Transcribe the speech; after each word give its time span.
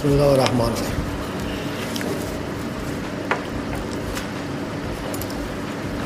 بسم 0.00 0.08
الله 0.08 0.24
الرحمن 0.24 0.60
الرحیم. 0.60 0.94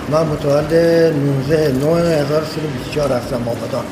من 0.08 0.26
متولد 0.26 0.74
19 0.74 1.72
9 1.72 1.86
1324 1.86 3.12
هستم 3.12 3.48
آبادان. 3.48 3.84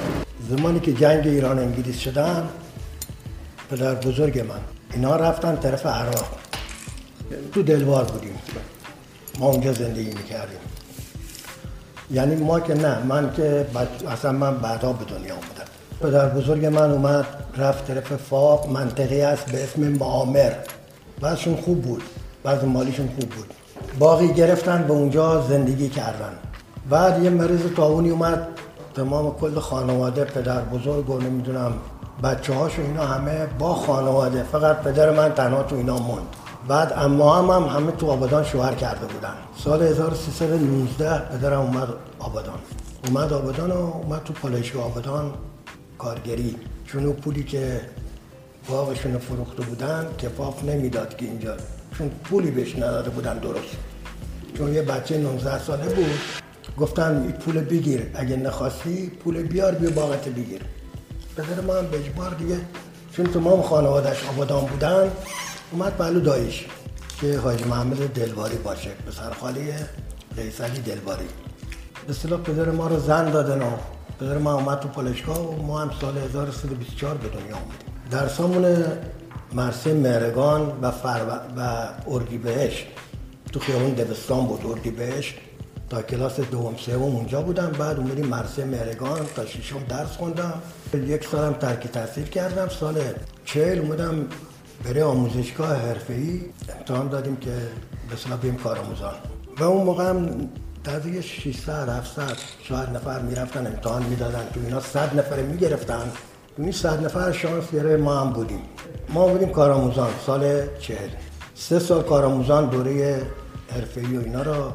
زمانی 0.48 0.80
که 0.80 0.92
جنگ 0.92 1.26
ایران 1.26 1.58
انگلیس 1.58 1.98
شدن 1.98 2.48
پدر 3.70 3.94
بزرگ 3.94 4.38
من. 4.40 4.60
اینا 4.92 5.16
رفتن 5.16 5.56
طرف 5.56 5.86
عراق. 5.86 6.28
تو 7.54 7.62
دلوار 7.62 8.04
بودیم. 8.04 8.38
ما 9.38 9.46
اونجا 9.46 9.72
زندگی 9.72 10.10
می‌کردیم. 10.10 10.58
یعنی 12.10 12.36
ما 12.36 12.60
که 12.60 12.74
نه 12.74 12.98
من 12.98 13.32
که 13.36 13.66
اصلا 14.08 14.32
من 14.32 14.58
بعدا 14.58 14.92
به 14.92 15.04
دنیا 15.04 15.34
آمدم 15.34 15.61
پدر 16.02 16.28
بزرگ 16.28 16.66
من 16.66 16.90
اومد 16.90 17.26
رفت 17.56 17.86
طرف 17.86 18.12
فاق 18.16 18.68
منطقه 18.70 19.22
است 19.22 19.52
به 19.52 19.64
اسم 19.64 19.82
معامر. 19.82 20.52
بعضشون 21.20 21.56
خوب 21.56 21.82
بود 21.82 22.02
بعض 22.42 22.64
مالیشون 22.64 23.08
خوب 23.08 23.28
بود. 23.30 23.54
باقی 23.98 24.32
گرفتن 24.32 24.82
به 24.82 24.92
اونجا 24.92 25.42
زندگی 25.48 25.88
کردن. 25.88 26.32
بعد 26.90 27.22
یه 27.22 27.30
مریض 27.30 27.60
تاونی 27.76 28.10
اومد 28.10 28.48
تمام 28.94 29.34
کل 29.34 29.58
خانواده 29.58 30.24
پدر 30.24 30.60
بزرگ 30.60 31.10
و 31.10 31.18
نمی‌دونم 31.18 31.72
بچه 32.22 32.54
هاشو 32.54 32.82
اینا 32.82 33.06
همه 33.06 33.46
با 33.58 33.74
خانواده. 33.74 34.42
فقط 34.42 34.82
پدر 34.82 35.10
من 35.10 35.32
تنها 35.32 35.62
تو 35.62 35.76
اینا 35.76 35.96
موند. 35.96 36.26
بعد 36.68 36.92
اما 36.96 37.36
هم, 37.36 37.50
هم 37.50 37.76
همه 37.76 37.92
تو 37.92 38.10
آبادان 38.10 38.44
شوهر 38.44 38.74
کرده 38.74 39.06
بودن. 39.06 39.34
سال 39.64 39.82
1319 39.82 41.18
پدرم 41.18 41.60
اومد 41.60 41.88
آبادان. 42.18 42.58
اومد 43.06 43.32
آبادان 43.32 43.70
و 43.70 43.92
اومد 44.02 44.24
تو 44.24 44.32
پالایشگاه 44.32 44.84
آبادان. 44.84 45.32
کارگری. 46.02 46.56
چون 46.86 47.12
پولی 47.12 47.44
که 47.44 47.80
باغشون 48.68 49.18
فروخته 49.18 49.62
بودن 49.62 50.06
کفاف 50.18 50.64
نمی‌داد 50.64 51.16
که 51.16 51.24
اینجا. 51.24 51.56
چون 51.98 52.08
پولی 52.08 52.50
بهش 52.50 52.76
نداده 52.76 53.10
بودن 53.10 53.38
درست. 53.38 53.76
چون 54.58 54.74
یه 54.74 54.82
بچه 54.82 55.18
19 55.18 55.58
ساله 55.58 55.84
بود 55.84 56.18
گفتن 56.78 57.22
این 57.22 57.32
پول 57.32 57.60
بگیر 57.60 58.10
اگه 58.14 58.36
نخواستی 58.36 59.08
پول 59.08 59.42
بیار 59.42 59.74
بیا 59.74 59.90
باغت 59.90 60.28
بگیر. 60.28 60.60
پدر 61.36 61.60
ما 61.60 61.74
هم 61.74 61.86
به 61.86 61.98
اجبار 61.98 62.34
دیگه 62.34 62.56
چون 63.16 63.26
تمام 63.26 63.62
خانوادش 63.62 64.24
آبادان 64.28 64.64
بودن 64.64 65.10
اومد 65.72 65.96
پهلو 65.96 66.20
دایش 66.20 66.66
که 67.20 67.38
حاج 67.38 67.66
محمد 67.66 68.08
دلباری 68.08 68.56
باشه. 68.56 68.90
به 69.06 69.12
سرخالی 69.12 69.72
رئیس 70.36 70.60
علی 70.60 70.80
دلباری 70.80 71.28
به 72.06 72.36
پدر 72.36 72.70
ما 72.70 72.86
رو 72.86 73.00
زن 73.00 73.30
دادن 73.30 73.62
و 73.62 73.70
پدر 74.22 74.38
ما 74.38 74.54
اومد 74.54 74.80
تو 74.80 74.88
پالشگاه 74.88 75.38
و 75.38 75.62
ما 75.62 75.80
هم 75.80 75.90
سال 76.00 76.18
1324 76.18 77.14
به 77.14 77.28
دنیا 77.28 77.56
آمدیم 77.56 77.78
درسامون 78.10 78.84
مرسه 79.52 79.94
مهرگان 79.94 80.78
و, 80.82 80.90
فر 80.90 81.20
و 81.56 81.88
ارگی 82.06 82.38
بهش 82.38 82.86
تو 83.52 83.60
خیابون 83.60 83.90
دبستان 83.90 84.46
بود 84.46 84.66
ارگی 84.66 84.90
بهش 84.90 85.34
تا 85.90 86.02
کلاس 86.02 86.40
دوم 86.40 86.76
سوم 86.76 87.02
اونجا 87.02 87.42
بودم. 87.42 87.70
بعد 87.78 87.98
اومدیم 87.98 88.26
مرسه 88.26 88.64
مهرگان 88.64 89.20
تا 89.36 89.46
ششم 89.46 89.84
درس 89.88 90.16
خوندم. 90.16 90.62
یک 90.94 91.26
سالم 91.26 91.52
ترک 91.52 91.86
تحصیل 91.86 92.24
کردم. 92.24 92.68
سال 92.68 93.00
چهل 93.44 93.78
اومدم 93.78 94.26
برای 94.84 95.02
آموزشگاه 95.02 95.76
حرفه‌ای. 95.76 96.40
امتحان 96.78 97.08
دادیم 97.08 97.36
که 97.36 97.50
به 98.30 98.36
بیم 98.36 98.56
کارآموزان. 98.56 99.14
و 99.58 99.64
اون 99.64 99.84
موقع 99.84 100.08
هم 100.10 100.48
در 100.84 101.20
600 101.20 101.88
700 101.88 102.36
شاید 102.62 102.88
نفر 102.88 103.20
می‌رفتن 103.20 103.66
امتحان 103.66 104.02
می‌دادن. 104.02 104.48
تو 104.54 104.60
اینا 104.60 104.80
100 104.80 105.18
نفر 105.18 105.42
می‌گرفتن. 105.42 106.12
تو 106.56 106.62
این 106.62 106.72
100 106.72 107.04
نفر 107.04 107.32
شانس 107.32 107.70
گرفت 107.70 108.00
ما 108.00 108.20
هم 108.20 108.30
بودیم. 108.30 108.60
ما 109.08 109.28
بودیم 109.28 109.48
کارآموزان 109.48 110.10
سال 110.26 110.40
40 110.78 110.96
سه 111.54 111.78
سال 111.78 112.02
کارآموزان 112.02 112.66
دوره 112.66 113.22
حرفه‌ای 113.70 114.16
و 114.16 114.20
اینا 114.20 114.42
رو 114.42 114.72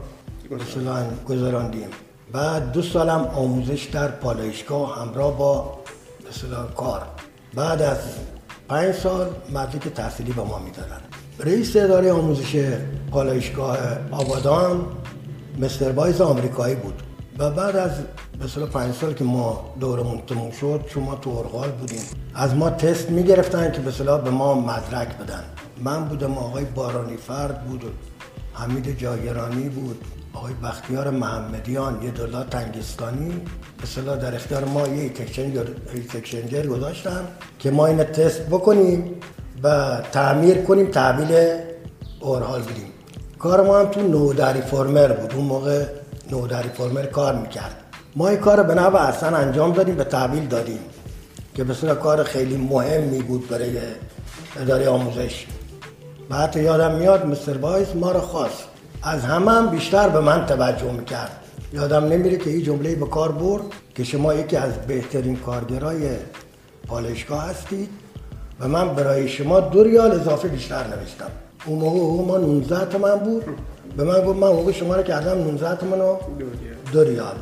مثلا 0.51 1.06
گذراندیم. 1.28 1.90
بعد 2.31 2.72
دو 2.72 2.81
سالم 2.81 3.31
آموزش 3.35 3.84
در 3.84 4.07
پالایشگاه 4.07 5.01
همراه 5.01 5.38
با 5.38 5.79
مثلا 6.29 6.63
کار. 6.63 7.01
بعد 7.56 7.81
از 7.81 7.97
پنج 8.69 8.95
سال 8.95 9.29
مدرک 9.53 9.88
تحصیلی 9.88 10.31
به 10.31 10.44
ما 10.44 10.59
می‌دادن. 10.59 11.01
رئیس 11.39 11.75
اداره 11.75 12.12
آموزش 12.12 12.78
پالایشگاه 13.12 13.78
آبادان 14.12 14.85
مستر 15.57 15.91
بایز 15.91 16.22
آمریکایی 16.22 16.75
بود. 16.75 17.03
و 17.40 17.50
بعد 17.50 17.75
از 17.75 17.91
مثلا 18.44 18.66
پنج 18.66 18.95
سال 18.95 19.13
که 19.13 19.23
ما 19.23 19.73
دورمون 19.79 20.22
تموم 20.28 20.51
شد 20.51 20.81
چون 20.90 21.03
ما 21.03 21.16
تو 21.16 21.29
ارغال 21.29 21.72
بودیم 21.72 22.01
از 22.35 22.56
ما 22.56 22.69
تست 22.69 23.09
می‌گرفتن 23.09 23.72
که 23.72 23.79
به 23.81 24.18
به 24.18 24.29
ما 24.29 24.53
مدرک 24.53 25.18
بدن. 25.18 25.44
من 25.84 26.06
بودم 26.06 26.38
آقای 26.38 26.66
بارانی 26.66 27.18
فرد 27.18 27.66
بود 27.66 27.84
حمید 28.53 28.97
جاگرانی 29.00 29.69
بود 29.69 30.01
آقای 30.34 30.53
بختیار 30.53 31.09
محمدیان 31.09 32.03
یه 32.03 32.12
دلا 32.12 32.44
تنگستانی 32.44 33.41
به 33.81 34.16
در 34.16 34.35
اختیار 34.35 34.66
ما 34.66 34.88
یه 34.88 35.12
اکسچنجر 35.94 36.68
گذاشتن 36.68 37.28
که 37.59 37.72
ما 37.72 37.85
این 37.85 38.03
تست 38.03 38.41
بکنیم 38.41 39.13
و 39.63 39.97
تعمیر 40.12 40.57
کنیم 40.57 40.88
تحویل 40.88 41.59
اورحال 42.19 42.62
بدیم. 42.62 42.96
کار 43.39 43.61
ما 43.61 43.79
هم 43.79 43.85
تو 43.85 44.01
نودری 44.01 44.61
فرمر 44.61 45.07
بود. 45.07 45.33
اون 45.33 45.45
موقع 45.45 45.85
نودری 46.31 46.69
فرمر 46.69 47.05
کار 47.05 47.35
می‌کرد. 47.35 47.75
ما 48.15 48.27
این 48.27 48.39
کار 48.39 48.63
به 48.63 48.75
نوع 48.75 48.95
اصلا 48.95 49.37
انجام 49.37 49.73
دادیم 49.73 49.95
به 49.95 50.03
تحویل 50.03 50.47
دادیم 50.47 50.79
که 51.55 51.63
به 51.63 51.73
کار 51.95 52.23
خیلی 52.23 52.57
مهمی 52.57 53.21
بود 53.21 53.49
برای 53.49 53.77
اداره 54.61 54.89
آموزش. 54.89 55.45
بعد 56.29 56.57
یادم 56.57 56.95
میاد 56.95 57.25
مستر 57.25 57.57
بایس 57.57 57.87
ما 57.95 58.11
رو 58.11 58.19
خواست. 58.19 58.63
از 59.03 59.23
همه 59.23 59.51
هم 59.51 59.69
بیشتر 59.69 60.09
به 60.09 60.19
من 60.19 60.45
توجه 60.45 60.91
می‌کرد. 60.91 61.31
یادم 61.73 62.05
نمیره 62.05 62.37
که 62.37 62.49
این 62.49 62.63
جمله 62.63 62.95
به 62.95 63.05
کار 63.05 63.31
برد 63.31 63.63
که 63.95 64.03
شما 64.03 64.33
یکی 64.33 64.55
از 64.55 64.73
بهترین 64.87 65.35
کارگرای 65.35 66.09
پالشگاه 66.87 67.49
هستید 67.49 67.89
و 68.59 68.67
من 68.67 68.95
برای 68.95 69.29
شما 69.29 69.59
دو 69.59 69.83
ریال 69.83 70.11
اضافه 70.11 70.47
بیشتر 70.47 70.87
نوشتم. 70.87 71.31
اون 71.66 71.79
موقع 71.79 72.23
ما 72.23 72.38
19 72.38 72.85
تومن 72.85 73.16
بود. 73.16 73.44
به 73.97 74.03
من 74.03 74.22
گفت 74.22 74.38
من 74.38 74.47
موقع 74.47 74.72
شما 74.72 74.95
رو 74.95 75.03
کردم 75.03 75.38
19 75.38 75.75
تومن 75.75 76.01
و 76.01 76.18
دو 76.94 77.03
ریال. 77.03 77.35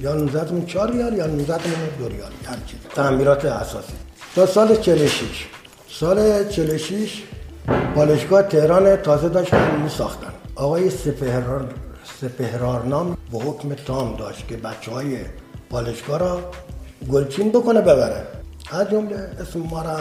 یا 0.00 0.14
19 0.14 0.44
تومن 0.44 0.66
4 0.66 0.92
ریال 0.92 1.16
یا 1.16 1.26
19 1.26 1.58
تومن 1.58 1.74
دو 1.98 2.08
ریال. 2.08 2.30
هر 2.44 2.56
تعمیرات 2.94 3.44
اساسی. 3.44 3.92
تا 4.34 4.46
سال 4.46 4.76
46 4.76 5.46
سال 5.88 6.48
46 6.48 7.22
پالشگاه 7.94 8.42
تهران 8.42 8.96
تازه 8.96 9.28
داشتن 9.28 9.80
می 9.82 9.88
ساختن. 9.88 10.32
آقای 10.54 10.90
سپهرار 10.90 11.68
سپهرارنام 12.20 13.16
و 13.32 13.38
حکم 13.38 13.74
تام 13.74 14.16
داشت 14.16 14.48
که 14.48 14.56
بچه 14.56 14.90
های 14.90 15.16
پالشگاه 15.70 16.18
را 16.18 16.40
گلچین 17.12 17.48
بکنه 17.48 17.80
ببره. 17.80 18.26
از 18.70 18.90
جمله 18.90 19.16
اسم 19.16 19.60
ما 19.60 19.82
را 19.82 19.96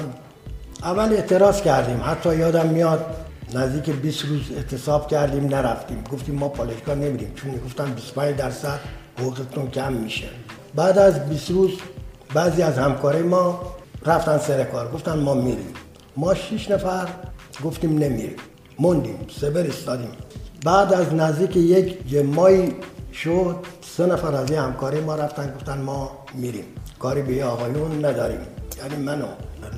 اول 0.83 1.13
اعتراض 1.13 1.61
کردیم. 1.61 2.01
حتی 2.05 2.35
یادم 2.35 2.67
میاد 2.67 3.24
نزدیک 3.53 3.89
20 3.89 4.25
روز 4.25 4.51
اعتصاب 4.55 5.07
کردیم 5.07 5.45
نرفتیم. 5.45 6.03
گفتیم 6.11 6.35
ما 6.35 6.49
پالشگاه 6.49 6.95
نمیریم. 6.95 7.33
چون 7.35 7.57
گفتن 7.65 7.91
25 7.91 8.35
درصد 8.35 8.79
حقوقتون 9.19 9.69
کم 9.71 9.93
میشه. 9.93 10.27
بعد 10.75 10.97
از 10.97 11.29
20 11.29 11.51
روز 11.51 11.71
بعضی 12.33 12.61
از 12.61 12.77
همکاره 12.77 13.23
ما 13.23 13.61
رفتن 14.05 14.37
سر 14.37 14.63
کار. 14.63 14.91
گفتن 14.91 15.19
ما 15.19 15.33
میریم. 15.33 15.73
ما 16.17 16.33
6 16.33 16.71
نفر 16.71 17.07
گفتیم 17.63 17.97
نمیریم. 17.97 18.35
موندیم 18.79 19.27
سبر 19.41 19.67
استادیم 19.67 20.11
بعد 20.65 20.93
از 20.93 21.13
نزدیک 21.13 21.55
یک 21.55 22.07
جمعی 22.09 22.75
شد 23.13 23.55
سه 23.81 24.05
نفر 24.05 24.35
از 24.35 24.51
همکاری 24.51 24.99
ما 24.99 25.15
رفتن 25.15 25.53
گفتن 25.55 25.81
ما 25.81 26.11
میریم. 26.33 26.65
کاری 26.99 27.21
به 27.21 27.45
آقایون 27.45 28.05
نداریم. 28.05 28.39
یعنی 28.77 29.03
منو. 29.03 29.25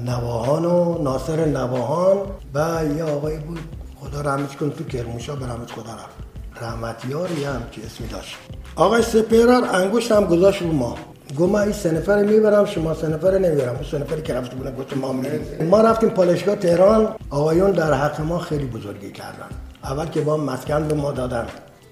نواهان 0.06 0.66
و 0.66 1.04
ناصر 1.04 1.46
نواهان 1.46 2.18
و 2.54 2.80
یه 2.98 3.04
آقایی 3.04 3.38
بود. 3.38 3.60
خدا 4.02 4.22
رحمت 4.22 4.56
کن 4.56 4.70
تو 4.70 4.84
کرموشا 4.84 5.36
به 5.36 5.46
رحمت 5.46 5.72
خدا 5.72 5.94
رفت. 5.94 6.18
رحمتیاری 6.62 7.44
هم 7.44 7.62
که 7.72 7.86
اسمی 7.86 8.08
داشت. 8.08 8.36
آقای 8.76 9.02
سپیرار 9.02 9.64
انگوشت 9.64 10.12
هم 10.12 10.26
گذاشت 10.26 10.62
رو 10.62 10.72
ما. 10.72 10.96
گفت 11.40 11.52
من 11.52 11.60
این 11.60 11.72
سه 11.72 11.92
نفر 11.92 12.24
می‌برم 12.24 12.66
شما 12.66 12.94
سه 12.94 13.08
نفر 13.08 13.38
نمی‌برم. 13.38 13.76
اون 13.76 13.84
سه 13.84 13.98
نفری 13.98 14.22
که 14.22 14.34
رفته 14.34 14.56
بودن 14.56 14.76
گفت 14.76 14.98
ما 14.98 15.12
میریم. 15.14 15.68
ما 15.70 15.82
رفتیم 15.82 16.10
پالشگاه 16.10 16.56
تهران. 16.56 17.16
آقایون 17.30 17.72
در 17.72 17.94
حق 17.94 18.22
ما 18.22 18.40
خیلی 18.40 18.66
بزرگی 18.66 19.12
کردن. 19.12 19.50
اول 19.84 20.06
که 20.06 20.22
با 20.22 20.38
مسکن 20.38 20.88
به 20.88 20.94
ما 20.96 21.12
دادن. 21.12 21.46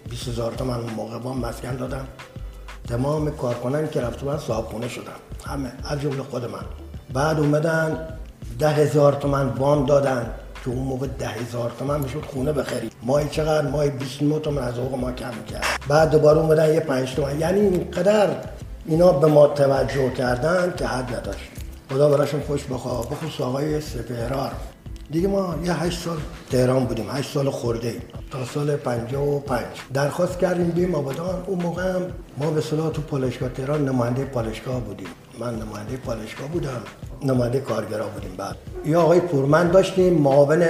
20 0.09 0.27
هزار 0.27 0.51
تومن 0.51 0.80
اون 0.80 0.94
موقع 0.94 1.19
با 1.19 1.33
مسکن 1.33 1.75
دادن. 1.75 2.07
تمام 2.88 3.31
کارکنان 3.31 3.88
که 3.88 4.01
رفته 4.01 4.25
بودن 4.25 4.38
صاحب 4.38 4.65
خونه 4.65 4.88
شدن. 4.88 5.12
همه. 5.45 5.71
از 5.89 6.01
جمله 6.01 6.24
خود 6.24 6.44
من. 6.44 6.59
بعد 7.15 7.39
اومدن 7.39 7.97
ده 8.59 8.69
هزار 8.69 9.13
تومن 9.13 9.47
وام 9.47 9.85
دادن 9.85 10.25
که 10.63 10.69
اون 10.69 10.83
موقع 10.83 11.07
ده 11.07 11.27
هزار 11.27 11.71
تومن 11.79 12.00
می‌شد 12.00 12.23
خونه 12.33 12.51
بخری 12.51 12.89
مای 13.03 13.29
چقدر؟ 13.29 13.67
مای 13.67 13.89
29 13.89 14.39
تومن 14.39 14.63
از 14.63 14.73
حقوق 14.73 15.00
ما 15.00 15.12
کم 15.12 15.31
کرد. 15.51 15.65
بعد 15.88 16.09
دوباره 16.12 16.39
اومدن 16.39 16.73
یه 16.73 16.79
5 16.79 17.15
تومن. 17.15 17.39
یعنی 17.39 17.59
اینقدر 17.59 18.29
اینا 18.85 19.12
به 19.12 19.27
ما 19.27 19.47
توجه 19.47 20.09
کردن 20.09 20.73
که 20.77 20.88
حد 20.88 21.15
نداشت. 21.15 21.50
خدا 21.91 22.09
براشون 22.09 22.41
خوش 22.41 22.63
بخواه. 22.63 23.09
بخصوص 23.09 23.41
آقای 23.41 23.81
سپهرار. 23.81 24.51
دیگه 25.12 25.27
ما 25.27 25.56
یه 25.63 25.73
هشت 25.73 26.00
سال 26.00 26.17
تهران 26.51 26.85
بودیم. 26.85 27.06
هشت 27.09 27.33
سال 27.33 27.50
خورده 27.50 27.88
ایم. 27.88 28.01
تا 28.31 28.45
سال 28.45 28.75
55 28.75 29.65
درخواست 29.94 30.39
کردیم 30.39 30.69
بیم 30.69 30.95
آبادان. 30.95 31.44
اون 31.47 31.62
موقع 31.62 31.91
هم 31.91 32.01
ما 32.38 32.51
به 32.51 32.62
صلاح 32.62 32.89
تو 32.89 33.01
پالشگاه 33.01 33.50
تهران 33.50 33.85
نماینده 33.85 34.25
پالشگاه 34.25 34.79
بودیم. 34.79 35.07
من 35.39 35.55
نماینده 35.55 35.97
پالشگاه 35.97 36.47
بودم 36.47 36.81
نماینده 37.23 37.59
کارگرا 37.59 38.07
بودیم 38.07 38.35
بعد. 38.37 38.55
یا 38.85 39.01
آقای 39.01 39.19
پورمن 39.19 39.71
داشتیم 39.71 40.13
معاون 40.13 40.65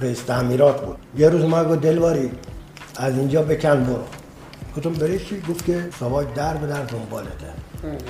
رئیس 0.00 0.22
تعمیرات 0.22 0.84
بود. 0.84 0.96
یه 1.16 1.28
روز 1.28 1.44
ما 1.44 1.64
گفت 1.64 1.80
دلواری 1.80 2.30
از 2.96 3.14
اینجا 3.14 3.42
بکن 3.42 3.84
برو. 3.84 4.04
گفتم 4.76 4.92
برای 4.92 5.18
چی؟ 5.18 5.42
گفت 5.48 5.64
که 5.64 5.88
سواج 5.98 6.26
در 6.34 6.54
به 6.56 6.66
در 6.66 6.82
دنبالته. 6.82 7.50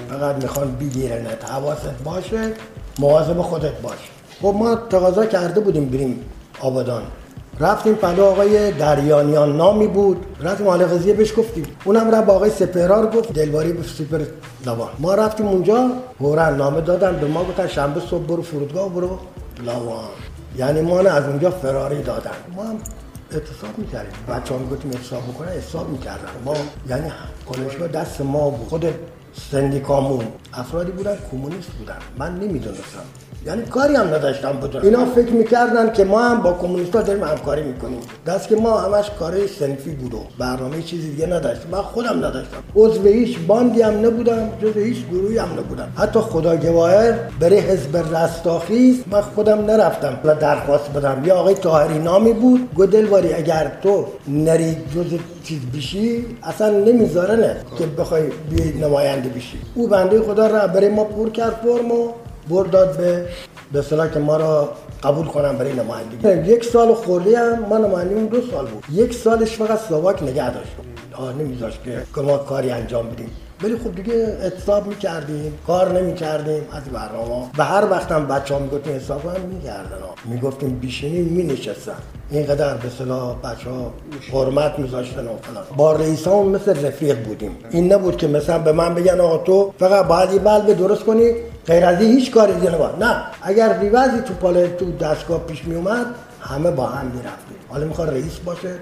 فقط 0.09 0.43
می‌خوان 0.43 0.77
بگیرنت 0.77 1.50
حواست 1.50 2.03
باشه 2.05 2.53
مواظب 2.99 3.43
خودت 3.43 3.81
باش. 3.81 4.11
خب 4.43 4.55
ما 4.59 4.75
تقاضا 4.75 5.26
کرده 5.26 5.61
بودیم 5.61 5.88
بریم 5.88 6.25
آبادان. 6.61 7.03
رفتیم 7.61 7.95
پلو 7.95 8.25
آقای 8.25 8.73
دریانیان 8.73 9.57
نامی 9.57 9.87
بود. 9.87 10.27
رفتیم 10.41 10.69
حال 10.69 10.87
قضیه 10.87 11.15
بهش 11.15 11.39
گفتیم. 11.39 11.67
اونم 11.85 12.11
رفت 12.11 12.27
با 12.27 12.33
آقای 12.33 12.51
سپرار 12.51 13.11
گفت 13.11 13.33
دلواری 13.33 13.73
به 13.73 13.83
سپر 13.83 14.21
لاوان 14.67 14.89
ما 14.99 15.15
رفتیم 15.15 15.47
اونجا 15.47 15.91
فورا 16.19 16.51
نامه 16.51 16.81
دادن 16.81 17.17
به 17.17 17.27
ما 17.27 17.45
گفتن 17.45 17.67
شنبه 17.67 18.01
صبح 18.01 18.23
برو 18.23 18.43
فرودگاه 18.43 18.89
برو 18.89 19.19
لاوان 19.65 20.05
یعنی 20.57 20.81
ما 20.81 21.01
از 21.01 21.25
اونجا 21.25 21.51
فراری 21.51 22.03
دادن. 22.03 22.31
ما 22.57 22.62
هم 22.62 22.77
اعتصاب 23.33 23.79
می‌کردیم. 23.79 24.12
بچه 24.29 24.55
ها 24.55 24.61
می‌گفتیم 24.61 24.91
اعتصاب 24.95 25.23
بکنن 25.23 25.49
اعتصاب 25.49 25.89
می‌کردن. 25.89 26.29
ما 26.45 26.55
یعنی 26.89 27.12
کنشگاه 27.47 27.89
دست 27.89 28.21
ما 28.21 28.51
بود. 28.51 28.69
خود 28.69 28.85
سندیکامون 29.51 30.25
افرادی 30.55 30.93
بودن 30.93 31.17
کمونیست 31.31 31.71
بودن. 31.79 31.99
من 32.19 32.35
نمی‌دونستم. 32.35 33.05
یعنی 33.47 33.63
کاری 33.63 33.95
هم 33.95 34.07
نداشتم 34.07 34.53
بدونم 34.53 34.85
اینا 34.85 35.05
فکر 35.05 35.33
می‌کردن 35.33 35.93
که 35.93 36.05
ما 36.05 36.21
هم 36.21 36.43
با 36.43 36.53
کمونیستا 36.53 37.03
داریم 37.03 37.25
همکاری 37.25 37.63
می‌کنیم. 37.63 38.01
دست 38.27 38.49
که 38.49 38.57
ما 38.57 38.81
همش 38.81 39.11
کار 39.19 39.47
سنفی 39.47 39.91
بود 39.91 40.15
و 40.15 40.19
برنامه 40.39 40.83
چیزی 40.83 41.11
دیگه 41.11 41.27
نداشتم 41.27 41.69
من 41.73 41.83
خودم 41.83 42.17
نداشتم. 42.17 42.63
عضو 42.77 43.03
هیچ 43.03 43.39
باندی 43.47 43.83
هم 43.83 44.07
نبودم 44.07 44.49
جز 44.63 44.77
هیچ 44.77 45.07
گروهی 45.11 45.39
هم 45.39 45.49
نبودم. 45.59 45.89
حتی 45.97 46.21
خدا 46.21 46.57
گواهر 46.57 47.15
برای 47.41 47.59
حزب 47.59 48.15
رستاخیز 48.17 48.97
من 49.11 49.21
خودم 49.21 49.65
نرفتم. 49.65 50.19
و 50.25 50.35
درخواست 50.35 50.91
بدم. 50.91 51.23
یا 51.25 51.37
آقای 51.37 51.55
طاهری 51.55 51.99
نامی 51.99 52.33
بود. 52.33 52.75
گدلواری 52.77 53.33
اگر 53.33 53.73
تو 53.83 54.07
نری 54.29 54.77
جز 54.95 55.19
چیز 55.45 55.59
بشی 55.77 56.27
اصلا 56.43 56.71
نمیذارنه 56.71 57.57
که 57.79 57.87
بخوای 57.87 58.23
بیای 58.51 58.73
نماینده 58.73 59.29
بشی. 59.29 59.59
او 59.75 59.89
بنده 59.89 60.23
خدا 60.23 60.47
را 60.47 60.67
برای 60.67 60.89
ما 60.89 61.05
پر 61.05 61.29
کرد 61.31 61.61
فرمو 61.63 62.09
برد 62.50 62.70
داد 62.70 62.97
به 62.97 63.26
به 63.73 63.82
صلاح 63.82 64.08
که 64.08 64.19
ما 64.19 64.37
را 64.37 64.69
قبول 65.02 65.26
کنم 65.26 65.58
برای 65.58 65.73
نمایندگی. 65.73 66.52
یک 66.52 66.64
سال 66.64 66.94
خورده 66.94 67.38
هم 67.38 67.58
ما 67.69 67.79
نمایندگی 67.79 68.26
دو 68.26 68.50
سال 68.50 68.67
بود. 68.67 68.85
یک 68.93 69.14
سالش 69.14 69.56
فقط 69.56 69.79
سواک 69.88 70.23
نگه 70.23 70.55
داشت. 70.55 70.73
نمیذاشت 71.38 71.79
که 71.85 72.20
ما 72.20 72.37
کاری 72.38 72.70
انجام 72.70 73.11
بدیم. 73.11 73.31
ولی 73.62 73.76
خب 73.76 73.94
دیگه 73.94 74.37
اتصاب 74.43 74.87
می‌کردیم 74.87 75.58
کار 75.67 76.00
نمی‌کردیم. 76.00 76.62
از 76.73 76.85
برنامه 76.85 77.47
و 77.58 77.64
هر 77.64 77.91
وقت 77.91 78.12
هم 78.12 78.26
بچه 78.26 78.55
ها 78.55 78.61
می‌گفتیم 78.61 78.97
حساب 78.97 79.26
هم 79.26 79.41
می‌کردن. 79.41 79.97
می‌گفتیم 80.25 80.79
بیشینیم 80.79 81.25
مینشستن. 81.25 81.93
اینقدر 82.31 82.75
به 82.75 82.88
صلاح 82.99 83.37
بچه 83.37 83.70
ها 83.70 83.93
حرمت 84.32 84.79
میذاشتن 84.79 85.20
و 85.20 85.37
فلان. 85.43 85.64
با 85.76 85.93
رئیس 85.93 86.29
مثل 86.29 86.87
رفیق 86.87 87.25
بودیم. 87.25 87.56
این 87.70 87.93
نبود 87.93 88.17
که 88.17 88.29
مثلا 88.29 88.58
به 88.58 88.73
من 88.73 88.94
بگن 88.94 89.20
آقا 89.20 89.38
تو 89.38 89.73
فقط 89.79 90.06
باید 90.06 90.32
یه 90.32 90.38
بلب 90.38 90.73
درست 90.73 91.05
کنی 91.05 91.32
غیر 91.67 91.85
از 91.85 91.99
هیچ 91.99 92.31
کاری 92.31 92.53
نباید 92.53 93.05
نه 93.05 93.23
اگر 93.43 93.79
ریوزی 93.79 94.21
تو 94.21 94.35
پاله 94.35 94.69
تو 94.69 94.97
دستگاه 94.97 95.41
پیش 95.41 95.65
میومد 95.65 96.07
همه 96.41 96.71
با 96.71 96.87
هم 96.87 97.07
می‌رفتیم 97.07 97.57
حالا 97.69 97.87
می‌خواد 97.87 98.11
رئیس 98.11 98.39
باشه 98.39 98.75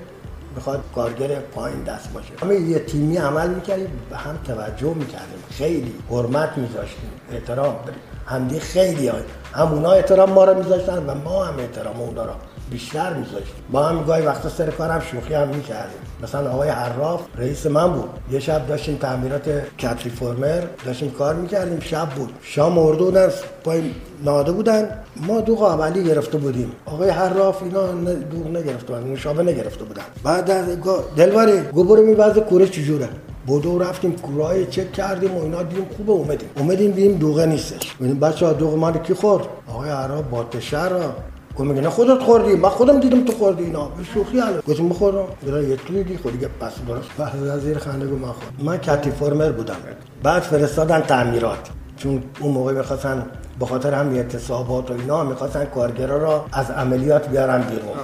می‌خواد 0.56 0.80
کارگر 0.94 1.28
پایین 1.28 1.82
دست 1.82 2.12
باشه. 2.12 2.28
همه 2.42 2.54
یه 2.54 2.78
تیمی 2.78 3.16
عمل 3.16 3.48
می‌کردیم 3.48 3.90
به 4.10 4.16
هم 4.16 4.38
توجه 4.44 4.94
می‌کردیم. 4.94 5.42
خیلی 5.50 5.94
حرمت 6.10 6.58
میذاشتیم. 6.58 7.10
احترام. 7.32 7.76
داریم 7.86 8.00
همدی 8.26 8.60
خیلی 8.60 9.08
های 9.08 9.20
همونا 9.52 9.92
احترام 9.92 10.30
ما 10.30 10.44
رو 10.44 10.58
میذاشتن 10.58 11.06
و 11.06 11.14
ما 11.14 11.44
هم 11.44 11.58
احترام 11.58 12.00
اونا 12.00 12.25
رو. 12.25 12.32
بیشتر 12.70 13.12
میذاشتیم 13.14 13.54
با 13.72 13.82
هم 13.82 14.04
گاهی 14.04 14.26
وقتا 14.26 14.48
سر 14.48 14.70
کارم 14.70 15.00
شوخی 15.00 15.34
هم 15.34 15.48
می‌کردیم. 15.48 15.98
مثلا 16.22 16.50
آقای 16.50 16.68
حراف 16.68 17.20
رئیس 17.38 17.66
من 17.66 17.92
بود. 17.92 18.08
یه 18.30 18.40
شب 18.40 18.66
داشتیم 18.66 18.96
تعمیرات 18.96 19.48
کتری 19.78 20.10
فرمر 20.10 20.62
داشتیم 20.86 21.10
کار 21.10 21.34
می‌کردیم. 21.34 21.80
شب 21.80 22.08
بود. 22.08 22.32
شام 22.42 22.78
اردو 22.78 23.04
بودن 23.04 23.28
پای 23.64 23.82
ناده 24.24 24.52
بودن. 24.52 24.88
ما 25.16 25.40
دو 25.40 25.56
قابلی 25.56 26.04
گرفته 26.04 26.38
بودیم. 26.38 26.72
آقای 26.86 27.10
حراف 27.10 27.62
اینا 27.62 27.86
دوغ 28.32 28.46
نگرفته 28.46 28.94
بودن 28.94 29.06
نوشابه 29.06 29.42
نگرفته 29.42 29.84
بودن. 29.84 30.02
بعد 30.22 30.50
از 30.50 30.66
دلواری 31.16 31.60
گوبر 31.60 32.00
میبازه 32.00 32.40
کوره 32.40 32.66
چجوره؟ 32.66 33.08
بودو 33.46 33.78
رفتیم 33.78 34.12
کورای 34.16 34.66
چک 34.66 34.92
کردیم 34.92 35.36
و 35.36 35.42
اینا 35.42 35.62
دیدیم 35.62 35.86
خوبه 35.96 36.12
اومدیم. 36.12 36.48
اومدیم 36.56 36.90
دیدیم 36.90 37.18
دوغه 37.18 37.46
نیستش. 37.46 37.94
ببین 37.94 38.20
بچه 38.20 38.46
ها 38.46 38.52
دوغ 38.52 38.74
ما 38.74 38.92
کی 38.92 39.14
خورد؟ 39.14 39.44
آقای 39.68 39.90
عرب 39.90 40.30
باتشهر 40.30 40.92
گفت 41.58 41.69
میگه 41.69 41.81
نه 41.81 41.90
خودت 41.90 42.22
خوردی 42.22 42.55
من 42.55 42.69
خودم 42.69 43.00
دیدم 43.00 43.25
تو 43.25 43.32
خوردی 43.32 43.64
اینا. 43.64 43.84
به 43.84 44.05
شوخی 44.05 44.38
حالا 44.38 44.60
گفتم 44.69 44.88
بخورم. 44.88 45.25
برای 45.46 45.69
یه 45.69 45.76
توی 45.76 46.05
دی 46.05 46.16
خودی 46.16 46.38
پس 46.60 46.72
درست 46.88 47.20
از 47.50 47.60
زیر 47.60 47.78
خنده 47.78 48.06
گفت 48.06 48.22
من 48.22 48.32
خورد 48.32 48.52
من 48.58 48.78
کتی 48.78 49.10
فرمر 49.10 49.52
بودم. 49.52 49.76
بعد 50.22 50.43
فرستادن 50.43 51.00
تعمیرات. 51.00 51.58
چون 51.96 52.22
اون 52.40 52.52
موقع 52.52 52.72
می‌خواستن 52.72 53.26
به 53.60 53.66
خاطر 53.66 53.94
هم 53.94 54.14
اعتصابات 54.14 54.90
و 54.90 54.94
اینا 54.94 55.25
می‌خواستن 55.25 55.64
کارگرا 55.64 56.19
را 56.19 56.44
از 56.52 56.70
عملیات 56.70 57.28
بیارن 57.28 57.62
بیرون. 57.62 57.96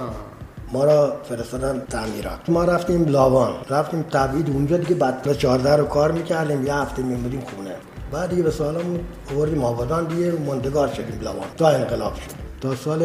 ما 0.73 0.83
را 0.83 1.13
فرستادن 1.29 1.81
تعمیرات. 1.89 2.49
ما 2.49 2.63
رفتیم 2.63 3.05
لاوان. 3.05 3.53
رفتیم 3.69 4.01
تبعید 4.01 4.49
اونجا 4.49 4.77
دیگه 4.77 4.95
بعد 4.95 5.33
14 5.33 5.75
رو 5.75 5.85
کار 5.85 6.11
می‌کردیم. 6.11 6.65
یه 6.65 6.73
هفته 6.73 7.01
میمونیم 7.01 7.43
خونه. 7.55 7.75
بعد 8.11 8.29
دیگه 8.29 8.43
به 8.43 8.51
سالمون 8.51 8.99
آوردیم 9.35 9.63
آبادان 9.63 10.05
دیگه 10.05 10.31
موندگار 10.31 10.87
شدیم 10.87 11.19
لاوان. 11.21 11.47
تا 11.57 11.67
انقلاب 11.67 12.15
شد. 12.15 12.44
سال 12.73 13.03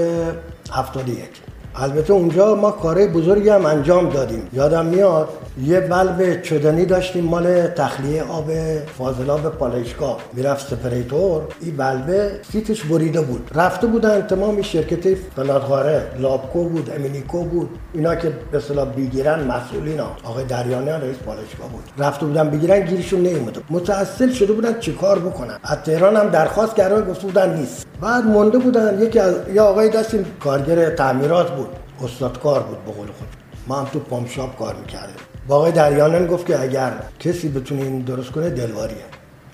71 0.72 1.28
البته 1.74 2.12
اونجا 2.12 2.54
ما 2.54 2.70
کارهای 2.70 3.06
بزرگی 3.06 3.48
هم 3.48 3.66
انجام 3.66 4.08
دادیم. 4.08 4.48
یادم 4.52 4.86
میاد 4.86 5.28
یه 5.62 5.80
بلب 5.80 6.42
چدنی 6.42 6.84
داشتیم 6.84 7.24
مال 7.24 7.66
تخلیه 7.66 8.22
آب 8.22 8.50
فاضلاب 8.98 9.40
پالایشگاه. 9.40 10.18
می‌رفت 10.32 10.68
separator 10.68 11.42
این 11.60 11.76
valve 11.76 12.40
ه 12.52 12.57
seat 12.57 12.75
ش 12.75 12.84
بریده 12.84 13.20
بود. 13.20 13.50
رفته 13.54 13.86
بودن 13.86 14.20
تمام 14.20 14.62
شرکت 14.62 15.14
فلات 15.36 15.71
قاره 15.71 16.06
لاپکو 16.18 16.68
بود 16.68 16.90
ایمینوکو 16.96 17.44
بود. 17.44 17.68
اینا 17.92 18.14
که 18.14 18.32
به 18.52 18.58
اصطلاح 18.58 18.84
بگیرن 18.84 19.44
مسئولینا 19.44 20.06
آقای 20.24 20.44
دریانیان 20.44 21.00
رئیس 21.00 21.16
پالایشگاه 21.16 21.68
بود. 21.68 21.84
رفته 21.98 22.26
بودن 22.26 22.50
بگیرن 22.50 22.80
گیرشون 22.80 23.20
نیومده. 23.20 23.60
مستأصل 23.70 24.30
شده 24.30 24.52
بودن 24.52 24.80
چیکار 24.80 25.18
بکنن. 25.18 25.58
از 25.62 25.76
تهران 25.76 26.16
هم 26.16 26.28
درخواست 26.28 26.76
کردن 26.76 27.10
گفته 27.10 27.26
بودن 27.26 27.56
نیست. 27.56 27.89
بعد 28.00 28.24
مونده 28.26 28.58
بودن. 28.58 29.02
یکی 29.02 29.18
از 29.18 29.34
یا 29.54 29.64
آقای 29.64 29.88
داشتیم 29.88 30.26
کارگر 30.40 30.90
تعمیرات 30.90 31.50
بود 31.50 31.68
استادکار 32.04 32.62
بود 32.62 32.84
به 32.84 32.92
قول 32.92 33.06
خود. 33.06 33.28
ما 33.66 33.74
هم 33.74 33.84
تو 33.84 33.98
pump 33.98 34.27
shop 34.27 34.56
کار 34.58 34.74
می‌کردیم. 34.74 35.16
با 35.48 35.56
آقای 35.56 35.72
دریانیان 35.72 36.26
گفت 36.26 36.46
که 36.46 36.62
اگر 36.62 36.92
کسی 37.18 37.48
بتونه 37.48 37.82
این 37.82 38.00
درست 38.00 38.30
کنه 38.30 38.50
دلواریه. 38.50 38.96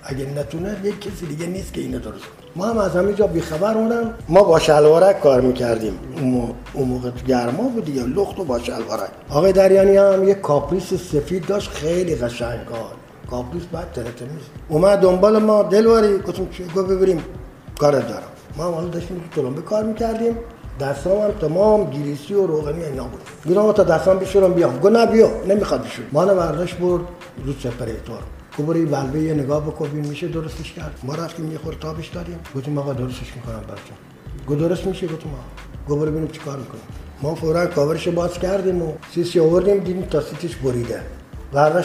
اگر 0.03 0.25
نتونه 0.25 0.75
یک 0.83 1.01
کسی 1.01 1.25
دیگه 1.25 1.45
نیست 1.45 1.73
که 1.73 1.81
اینو 1.81 1.99
درست 1.99 2.23
کنه. 2.23 2.47
ما 2.55 2.65
هم 2.65 2.77
از 2.77 2.95
همه 2.95 3.13
جا 3.13 3.27
بیخبر 3.27 3.73
بودم 3.73 4.13
ما 4.29 4.43
با 4.43 4.59
شلوارک 4.59 5.21
کار 5.21 5.41
می‌کردیم. 5.41 5.99
اون 6.73 6.87
موقع 6.87 7.09
تو 7.09 7.25
گرما 7.25 7.63
بود 7.63 7.85
دیگه 7.85 8.03
لخت 8.03 8.39
و 8.39 8.43
با 8.43 8.59
شلوارک. 8.59 9.09
آقای 9.29 9.51
دریانی 9.51 9.97
هم 9.97 10.27
یه 10.27 10.33
کاپریس 10.33 10.93
سفید 10.93 11.45
داشت 11.45 11.69
خیلی 11.69 12.15
قشنگ 12.15 12.59
کاپریس 13.29 13.63
بعد 13.71 13.91
ترتمیز. 13.91 14.43
اومد 14.69 14.99
دنبال 14.99 15.39
ما 15.39 15.63
دلواری. 15.63 16.17
گفتم 16.17 16.47
چه 16.57 16.63
گفت 16.63 16.87
ببریم 16.87 17.23
کار 17.79 17.91
دارم. 17.91 18.31
ما 18.57 18.81
هم 18.81 18.89
داشتیم 18.89 19.17
تو 19.17 19.41
تلمبه 19.41 19.61
کار 19.61 19.83
می‌کردیم. 19.83 20.35
دستام 20.79 21.21
هم 21.21 21.31
تمام 21.31 21.89
گریسی 21.89 22.33
و 22.33 22.47
روغنی 22.47 22.83
اینا 22.83 23.03
بود. 23.03 23.21
میرم 23.45 23.71
تا 23.71 23.83
دستام 23.83 24.19
بشورم 24.19 24.53
بیام. 24.53 24.77
گو 24.79 24.89
نه 24.89 25.05
بیا. 25.05 25.29
نمی‌خواد 25.47 25.83
بشور 25.83 26.05
ما 26.11 26.25
برداشت 26.25 26.77
برد 26.77 27.01
رو 27.45 27.53
separator 27.53 28.19
گو 28.57 28.68
بری 28.68 28.85
valve 28.85 29.13
ه 29.13 29.19
یه 29.19 29.33
نگاه 29.33 29.65
بکنیم 29.65 30.05
میشه 30.05 30.27
درستش 30.27 30.73
کرد. 30.73 30.99
ما 31.03 31.15
رفتیم 31.15 31.51
یه 31.51 31.57
خورده 31.57 31.79
تابش 31.79 32.07
دادیم. 32.07 32.39
گفتیم 32.55 32.77
آقا 32.77 32.93
درستش 32.93 33.35
می‌کنم 33.35 33.61
براتون 33.67 33.97
گو 34.47 34.55
درست 34.55 34.85
میشه؟ 34.85 35.07
گفتم 35.07 35.29
گو 35.87 35.95
برو 35.95 36.11
ببینیم 36.11 36.27
چیکار 36.27 36.57
می‌کنیم. 36.57 36.83
ما 37.21 37.35
فورا 37.35 37.65
کاورش 37.65 38.07
باز 38.07 38.33
کردیم 38.33 38.81
و 38.81 38.93
سیسی 39.13 39.39
آوردیم 39.39 39.77
دیدیم 39.77 40.01
تا 40.01 40.21
seat 40.21 40.44
ش 40.44 40.55
بریده. 40.55 41.01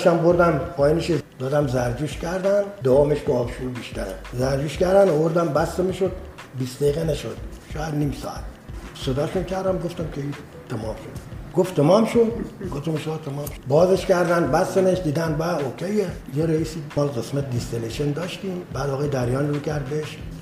هم 0.06 0.16
بردم 0.16 0.60
پایینش 0.76 1.12
دادم 1.38 1.66
زرجوش 1.66 2.16
کردن. 2.18 2.62
دوامش 2.82 3.20
با 3.20 3.34
آبشور 3.34 3.68
بیشتره 3.68 4.14
زرجوش 4.32 4.78
کردن 4.78 5.10
آوردم 5.10 5.48
بسته 5.48 5.82
می‌شد 5.82 6.12
20 6.58 6.80
دقیقه 6.80 7.04
نشد 7.04 7.36
شاید 7.74 7.94
نیم 7.94 8.14
ساعت. 8.22 8.44
صداشون 8.94 9.44
کردم 9.44 9.78
گفتم 9.78 10.04
که 10.14 10.22
تمام 10.68 10.94
شد. 10.94 11.32
گفت 11.56 11.76
تمام 11.76 12.04
شد؟ 12.04 12.32
گفتم 12.74 12.96
شما 12.96 13.16
تمام 13.16 13.46
شد. 13.46 13.52
بازش 13.68 14.06
کردن 14.06 14.50
بستنش 14.50 14.98
دیدن 14.98 15.34
با 15.38 15.44
اوکیه. 15.44 16.06
یه 16.36 16.46
رئیسی 16.46 16.82
مال 16.96 17.08
قسمت 17.08 17.50
دیستلیشن 17.50 18.12
داشتیم. 18.12 18.62
بعد 18.72 18.90
آقای 18.90 19.08
دریان 19.08 19.48
رو 19.48 19.60
کرد 19.60 19.92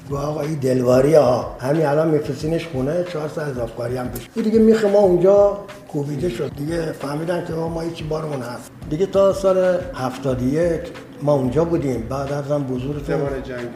گو 0.09 0.17
آقا 0.17 0.41
این 0.41 0.55
دلواری 0.55 1.15
ها. 1.15 1.57
همین 1.61 1.87
الان 1.87 2.09
میفرسینش 2.09 2.67
خونه 2.67 3.05
چهار 3.13 3.29
سال 3.29 3.51
از 3.51 3.59
افکاری 3.59 3.97
هم 3.97 4.09
بشه. 4.09 4.43
دیگه 4.43 4.59
میخ 4.59 4.85
ما 4.85 4.99
اونجا 4.99 5.59
کوبیده 5.89 6.29
شد. 6.29 6.55
دیگه 6.57 6.93
فهمیدن 6.93 7.45
که 7.47 7.53
ما 7.53 7.81
هیچی 7.81 8.05
بارمون 8.05 8.43
هست. 8.43 8.71
دیگه 8.91 9.07
تا 9.07 9.33
سال 9.33 9.79
71 9.95 10.81
ما 11.23 11.33
اونجا 11.33 11.65
بودیم. 11.65 12.07
بعد 12.09 12.33
ازم 12.33 12.63
بزرگ 12.63 13.05
زمان 13.05 13.43
جنگ. 13.43 13.69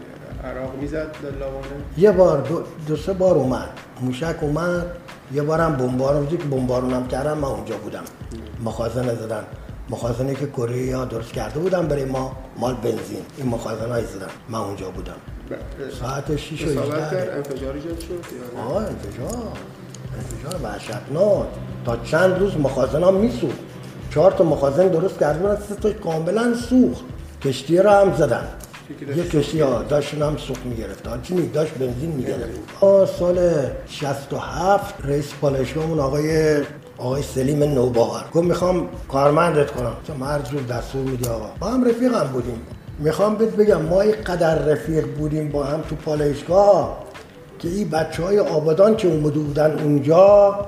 عراق 0.45 0.75
می‌زد 0.81 1.17
لاوانه 1.41 1.67
یه 1.99 2.13
بار 2.13 2.41
دو, 2.41 2.63
دو 2.89 2.97
سه 2.97 3.13
بار 3.13 3.35
اومد. 3.35 3.69
موشک 4.01 4.37
اومد. 4.41 4.87
یه 5.33 5.43
بارم 5.43 5.77
بمبارون 5.77 6.27
که 6.27 6.37
بمبارونم 6.37 7.09
کردم 7.09 7.39
من 7.39 7.49
اونجا 7.49 7.77
بودم. 7.77 8.05
مخازن 8.65 9.15
زدن. 9.15 9.45
مخازنی 9.91 10.35
که 10.35 10.47
کره 10.47 10.97
ها 10.97 11.05
درست 11.05 11.33
کرده 11.33 11.59
بودم 11.61 11.89
برای 11.89 12.05
ما 12.05 12.37
مال 12.59 12.75
بنزین. 12.75 13.25
این 13.37 13.49
مخازن 13.49 13.91
های 13.91 14.05
زدن. 14.05 14.27
من 14.49 14.59
اونجا 14.59 14.91
بودم. 14.91 15.17
ساعت 16.01 16.37
6 16.37 16.67
و 16.67 16.71
اصابت 16.71 17.11
کرد؟ 17.11 17.29
انفجار 17.29 17.75
ایجاد 17.75 18.01
شد؟ 18.01 18.25
آه 18.69 18.77
انفجار. 18.77 19.43
انفجار 20.19 20.61
وحشتناک. 20.63 21.47
تا 21.87 21.97
چند 21.97 22.39
روز 22.39 22.57
مخازن 22.57 23.03
ها 23.03 23.11
میسوخت. 23.11 23.59
چهار 24.11 24.33
تا 24.33 24.45
مخازن 24.45 24.89
درست 24.89 25.19
کرده 25.19 25.39
بودن. 25.39 25.57
سه 25.57 25.75
تا 25.75 25.93
کاملا 25.93 26.55
سوخت. 26.55 27.05
کشتی 27.43 27.79
را 27.79 28.01
هم 28.01 28.15
زدن. 28.15 28.49
یه 29.17 29.25
کشتی 29.25 29.61
ها 29.61 29.83
داشتون 29.83 30.23
هم 30.23 30.37
سوخت 30.37 30.67
می‌گرفت 30.67 31.23
چی 31.23 31.49
داشت 31.49 31.73
بنزین 31.75 32.11
می‌گرفت. 32.11 33.17
سال 33.19 33.39
67 33.89 34.95
رئیس 35.05 35.33
پالایشگاهمون 35.41 36.01
آقای 36.01 36.57
آقای 36.99 37.23
سلیم 37.23 37.63
نوبهار. 37.65 38.25
گفت 38.33 38.45
می‌خوام 38.47 38.89
کارمندت 39.09 39.71
کنم. 39.71 39.97
چون 40.07 40.23
هر 40.23 40.39
جور 40.39 40.63
دستور 40.63 41.03
میدی 41.03 41.29
آقا. 41.29 41.51
با 41.61 41.67
هم 41.67 41.89
رفیق 41.89 42.15
هم 42.15 42.27
بودیم. 42.27 42.63
می‌خوام 42.99 43.35
بهت 43.35 43.57
بگم 43.57 43.83
ما 43.83 43.99
قدر 44.27 44.59
رفیق 44.59 45.07
بودیم 45.07 45.49
با 45.49 45.65
هم 45.65 45.81
تو 45.81 45.97
پالایشگاه 45.97 47.05
که 47.59 47.69
این 47.69 47.89
بچه 47.89 48.23
های 48.23 48.39
آبادان 48.39 48.97
که 48.97 49.09
اومده 49.09 49.39
بودن 49.39 49.79
اونجا 49.79 50.59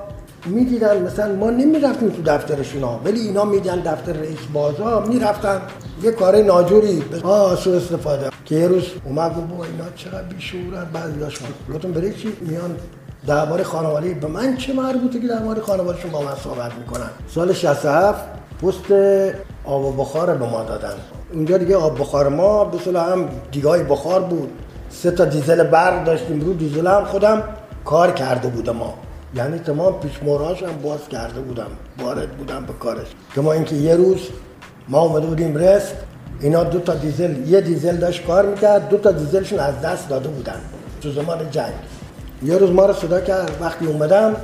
می‌دیدن 0.45 1.01
مثلا 1.01 1.35
ما 1.35 1.49
نمی‌رفتیم 1.49 2.09
تو 2.09 2.21
دفترشون 2.21 2.83
ها 2.83 2.99
ولی 3.05 3.19
اینا 3.19 3.45
میدن 3.45 3.79
دفتر 3.79 4.13
رئیس 4.13 4.39
بازا 4.53 4.99
می‌رفتن. 4.99 5.61
یه 6.03 6.11
کار 6.11 6.41
ناجوری 6.41 7.03
آه 7.23 7.55
سو 7.55 7.71
استفاده. 7.71 8.29
که 8.45 8.55
یه 8.55 8.67
روز 8.67 8.83
اومد 9.05 9.35
گفت 9.35 9.47
بابا 9.47 9.63
اینا 9.63 9.83
چقدر 9.95 10.23
بیشورن 10.23 10.85
بعضی 10.93 11.19
داشت 11.19 11.41
گفتم 11.73 11.91
برای 11.91 12.13
چی 12.13 12.33
میان 12.41 12.75
درباره 13.27 13.63
خانواده؟ 13.63 14.13
به 14.13 14.27
من 14.27 14.57
چه 14.57 14.73
مربوطه 14.73 15.19
که 15.19 15.27
درباره 15.27 15.61
خانوادهشون 15.61 16.11
با 16.11 16.21
من 16.21 16.35
صحبت 16.43 16.71
می‌کنن؟ 16.79 17.09
سال 17.27 17.53
67 17.53 18.25
پست 18.61 18.91
آب 19.65 19.85
و 19.85 19.91
بخار 19.91 20.35
به 20.35 20.45
ما 20.45 20.63
دادن. 20.63 20.93
اونجا 21.33 21.57
دیگه 21.57 21.75
آب 21.75 21.99
بخار 21.99 22.29
ما 22.29 22.65
به 22.65 22.99
هم 22.99 23.29
دیگای 23.51 23.83
بخار 23.83 24.21
بود. 24.21 24.49
سه 24.89 25.11
تا 25.11 25.25
دیزل 25.25 25.63
برق 25.63 26.03
داشتیم 26.03 26.41
رو 26.41 26.53
دیزل 26.53 26.87
هم 26.87 27.05
خودم 27.05 27.43
کار 27.85 28.11
کرده 28.11 28.47
بودم. 28.47 28.75
ما 28.75 28.93
یعنی 29.35 29.59
تمام 29.59 29.99
پیشموراش 29.99 30.63
هم 30.63 30.77
باز 30.83 31.09
کرده 31.09 31.39
بودم. 31.39 31.67
وارد 32.01 32.37
بودم 32.37 32.65
به 32.65 32.73
کارش. 32.73 33.07
که 33.35 33.41
ما 33.41 33.53
اینکه 33.53 33.75
یه 33.75 33.95
روز 33.95 34.19
ما 34.87 34.99
اومده 35.01 35.27
بودیم 35.27 35.57
رست 35.57 35.95
اینا 36.39 36.63
دو 36.63 36.79
تا 36.79 36.93
دیزل 36.93 37.47
یه 37.47 37.61
دیزل 37.61 37.95
داشت 37.97 38.25
کار 38.25 38.45
می‌کرد 38.45 38.89
دو 38.89 38.97
تا 38.97 39.11
دیزلشون 39.11 39.59
از 39.59 39.81
دست 39.81 40.09
داده 40.09 40.29
بودن. 40.29 40.61
تو 41.01 41.11
زمان 41.11 41.51
جنگ. 41.51 41.73
یه 42.43 42.57
روز 42.57 42.71
ما 42.71 42.85
رو 42.85 42.93
صدا 42.93 43.21
کرد 43.21 43.57
وقتی 43.61 43.85
اومدم 43.85 44.35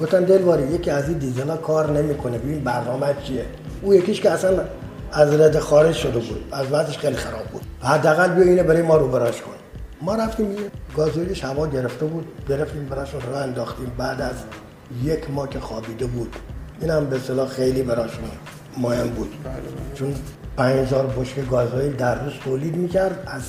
گفتن 0.00 0.24
دلواری 0.24 0.62
یکی 0.62 0.90
از 0.90 1.08
این 1.08 1.18
دیزل 1.18 1.48
ها 1.48 1.56
کار 1.56 1.90
نمی‌کنه. 1.90 2.38
ببین 2.38 2.64
برنامه 2.64 3.06
چیه؟ 3.24 3.44
او 3.82 3.94
یکیش 3.94 4.20
که 4.20 4.30
اصلا 4.30 4.64
از 5.12 5.40
رد 5.40 5.58
خارج 5.58 5.94
شده 5.94 6.18
بود. 6.18 6.44
از 6.52 6.66
وضعش 6.70 6.98
خیلی 6.98 7.16
خراب 7.16 7.44
بود. 7.52 7.62
حداقل 7.80 8.28
بیا 8.28 8.44
اینو 8.44 8.62
برای 8.62 8.82
ما 8.82 8.96
رو 8.96 9.08
براش 9.08 9.40
کن. 9.40 9.59
ما 10.02 10.14
رفتیم 10.14 10.52
یه 10.52 10.58
گازوئیلش 10.96 11.44
هوا 11.44 11.66
گرفته 11.66 12.06
بود 12.06 12.26
گرفتیم 12.48 12.84
براشون 12.84 13.20
راه 13.20 13.42
انداختیم. 13.42 13.92
بعد 13.98 14.20
از 14.20 14.34
یک 15.02 15.30
ماه 15.30 15.48
که 15.48 15.60
خوابیده 15.60 16.06
بود 16.06 16.36
این 16.80 16.90
هم 16.90 17.06
به 17.06 17.16
اصطلاح 17.16 17.48
خیلی 17.48 17.82
براشون 17.82 18.24
مهم 18.78 19.08
بود. 19.08 19.34
چون 19.94 20.14
5000 20.56 21.06
بشکه 21.06 21.42
گازوئیل 21.42 21.92
در 21.92 22.24
روز 22.24 22.32
تولید 22.44 22.76
می‌کرد 22.76 23.22
از 23.26 23.42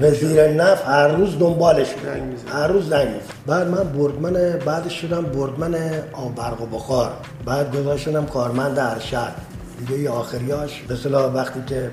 وزیر 0.00 0.48
نفت 0.48 0.86
هر 0.86 1.08
روز 1.08 1.38
دنبالش 1.38 1.92
بود. 1.92 2.50
هر 2.52 2.66
روز 2.66 2.88
زنگ. 2.88 3.08
بعد 3.46 3.68
من 3.68 3.84
بردمن 3.84 4.58
بعدش 4.66 5.00
شدم 5.00 5.22
بردمن 5.22 5.74
آب 6.12 6.34
برق 6.34 6.62
و 6.62 6.66
بخار. 6.66 7.12
بعد 7.44 7.76
گذاشتم 7.76 8.26
کارمند 8.26 8.78
ارشد. 8.78 9.32
دیگه 9.78 9.98
یه 9.98 10.10
آخریاش 10.10 10.82
به 10.88 10.94
اصطلاح 10.94 11.32
وقتی 11.32 11.60
که 11.66 11.90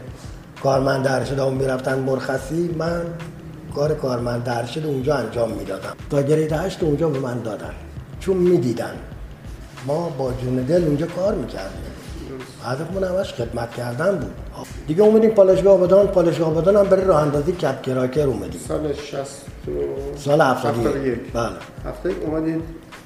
کارمند 0.64 1.08
ارشد 1.08 1.40
اون 1.40 1.54
می‌رفتن 1.54 2.00
مرخصی 2.00 2.76
من 2.78 3.02
کار 3.76 3.94
کارمند 3.94 4.50
ارشد 4.50 4.86
اونجا 4.86 5.16
انجام 5.16 5.52
می‌دادم. 5.52 5.94
تا 6.10 6.22
گرید 6.22 6.52
هشت 6.52 6.84
اونجا 6.84 7.10
به 7.10 7.20
من 7.20 7.40
دادن. 7.42 7.72
چون 8.20 8.38
می‌دیدن. 8.38 8.94
ما 9.88 10.10
با 10.10 10.34
جون 10.42 10.56
دل 10.56 10.84
اونجا 10.84 11.06
کار 11.06 11.36
می‌کردیم. 11.36 11.82
هدفمون 12.64 13.04
همش 13.04 13.34
خدمت 13.34 13.76
کردن 13.76 14.16
بود. 14.18 14.32
دیگه 14.88 15.04
اومدیم 15.04 15.30
پالایشگاه 15.30 15.74
آبادان. 15.74 16.08
پالایشگاه 16.08 16.48
آبادان 16.48 16.76
هم 16.76 16.84
برای 16.84 17.06
راه 17.06 17.22
اندازی 17.22 17.52
کپ 17.52 17.82
کراکر 17.82 18.22
اومدیم. 18.22 18.62
سال 18.68 18.94
60 18.94 19.18
و 19.68 19.72
سال 20.18 20.42
71 20.42 20.88
71 20.88 21.34
بله. 21.34 21.50
هفته 21.86 22.10
اومدید 22.26 22.62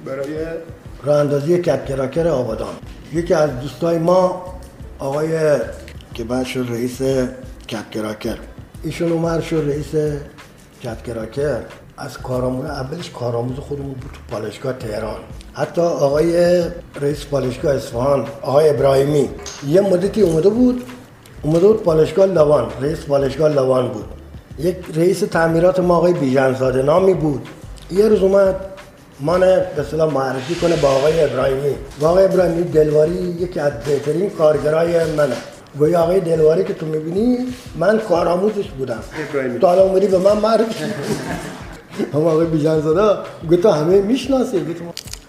برای 0.06 0.46
راه 1.04 1.18
اندازی 1.18 1.58
کپ 1.58 1.86
کراکر 1.86 2.28
آبادان. 2.28 2.74
یکی 3.14 3.34
از 3.34 3.60
دوستای 3.60 3.98
ما 3.98 4.46
آقای 5.00 5.60
که 6.14 6.24
بعد 6.24 6.46
شد 6.46 6.66
رئیس 6.70 7.02
کپ 7.68 7.90
کراکر. 7.92 8.38
ایشون 8.84 9.12
اومد 9.12 9.42
شد 9.42 9.64
رئیس 9.68 9.96
کراکر 10.84 11.60
از 11.98 12.18
کارآموز 12.18 12.66
اولش 12.66 13.10
کارآموز 13.10 13.60
خودمون 13.60 13.94
بود 13.94 14.12
تو 14.14 14.36
پالایشگاه 14.36 14.74
تهران. 14.74 15.20
حتی 15.54 15.82
آقای 15.82 16.62
رئیس 17.02 17.26
پالایشگاه 17.26 17.76
اصفهان 17.76 18.28
آقای 18.42 18.70
ابراهیمی 18.70 19.30
یه 19.68 19.82
مدتی 19.82 20.22
اومده 20.22 20.50
بود 20.50 20.84
اومده 21.42 21.68
بود 21.68 21.84
پالایشگاه 21.84 22.26
لوان 22.26 22.68
رئیس 22.82 23.06
پالایشگاه 23.06 23.50
لوان 23.50 23.88
بود. 23.88 24.06
یک 24.60 24.78
رئیس 24.96 25.20
تعمیرات 25.20 25.80
ما 25.80 25.96
آقای 25.96 26.14
بیژنزاده 26.14 26.82
نامی 26.82 27.14
بود. 27.14 27.48
یه 27.92 28.08
روز 28.08 28.20
اومد 28.20 28.56
من 29.20 29.40
به 29.40 29.82
اصطلاح 29.82 30.14
معرفی 30.14 30.56
کنه 30.56 30.76
با 30.76 30.88
آقای 30.90 31.24
ابراهیمی. 31.24 31.76
با 32.00 32.10
آقای 32.10 32.26
ابراهیمی 32.26 32.64
دلواری 32.64 33.12
یکی 33.12 33.60
از 33.60 33.72
بهترین 33.86 34.30
کارگرای 34.30 35.12
منه. 35.12 35.36
گویا 35.80 36.02
آقای 36.02 36.20
دلواری 36.20 36.64
که 36.64 36.74
تو 36.74 36.86
می‌بینی 36.86 37.38
من 37.76 38.00
کارآموزش 38.00 38.68
بودم. 38.70 39.00
تو 39.62 39.68
حالا 39.68 39.82
اومدی 39.84 40.08
به 40.08 40.18
من 40.18 40.38
معرفی 40.38 40.84
هم 42.14 42.28
آقای 42.28 42.46
بیژن 42.46 42.82
زاده 42.82 43.20
گفت 43.52 43.66
همه 43.66 44.02
می‌شناسی. 44.02 44.66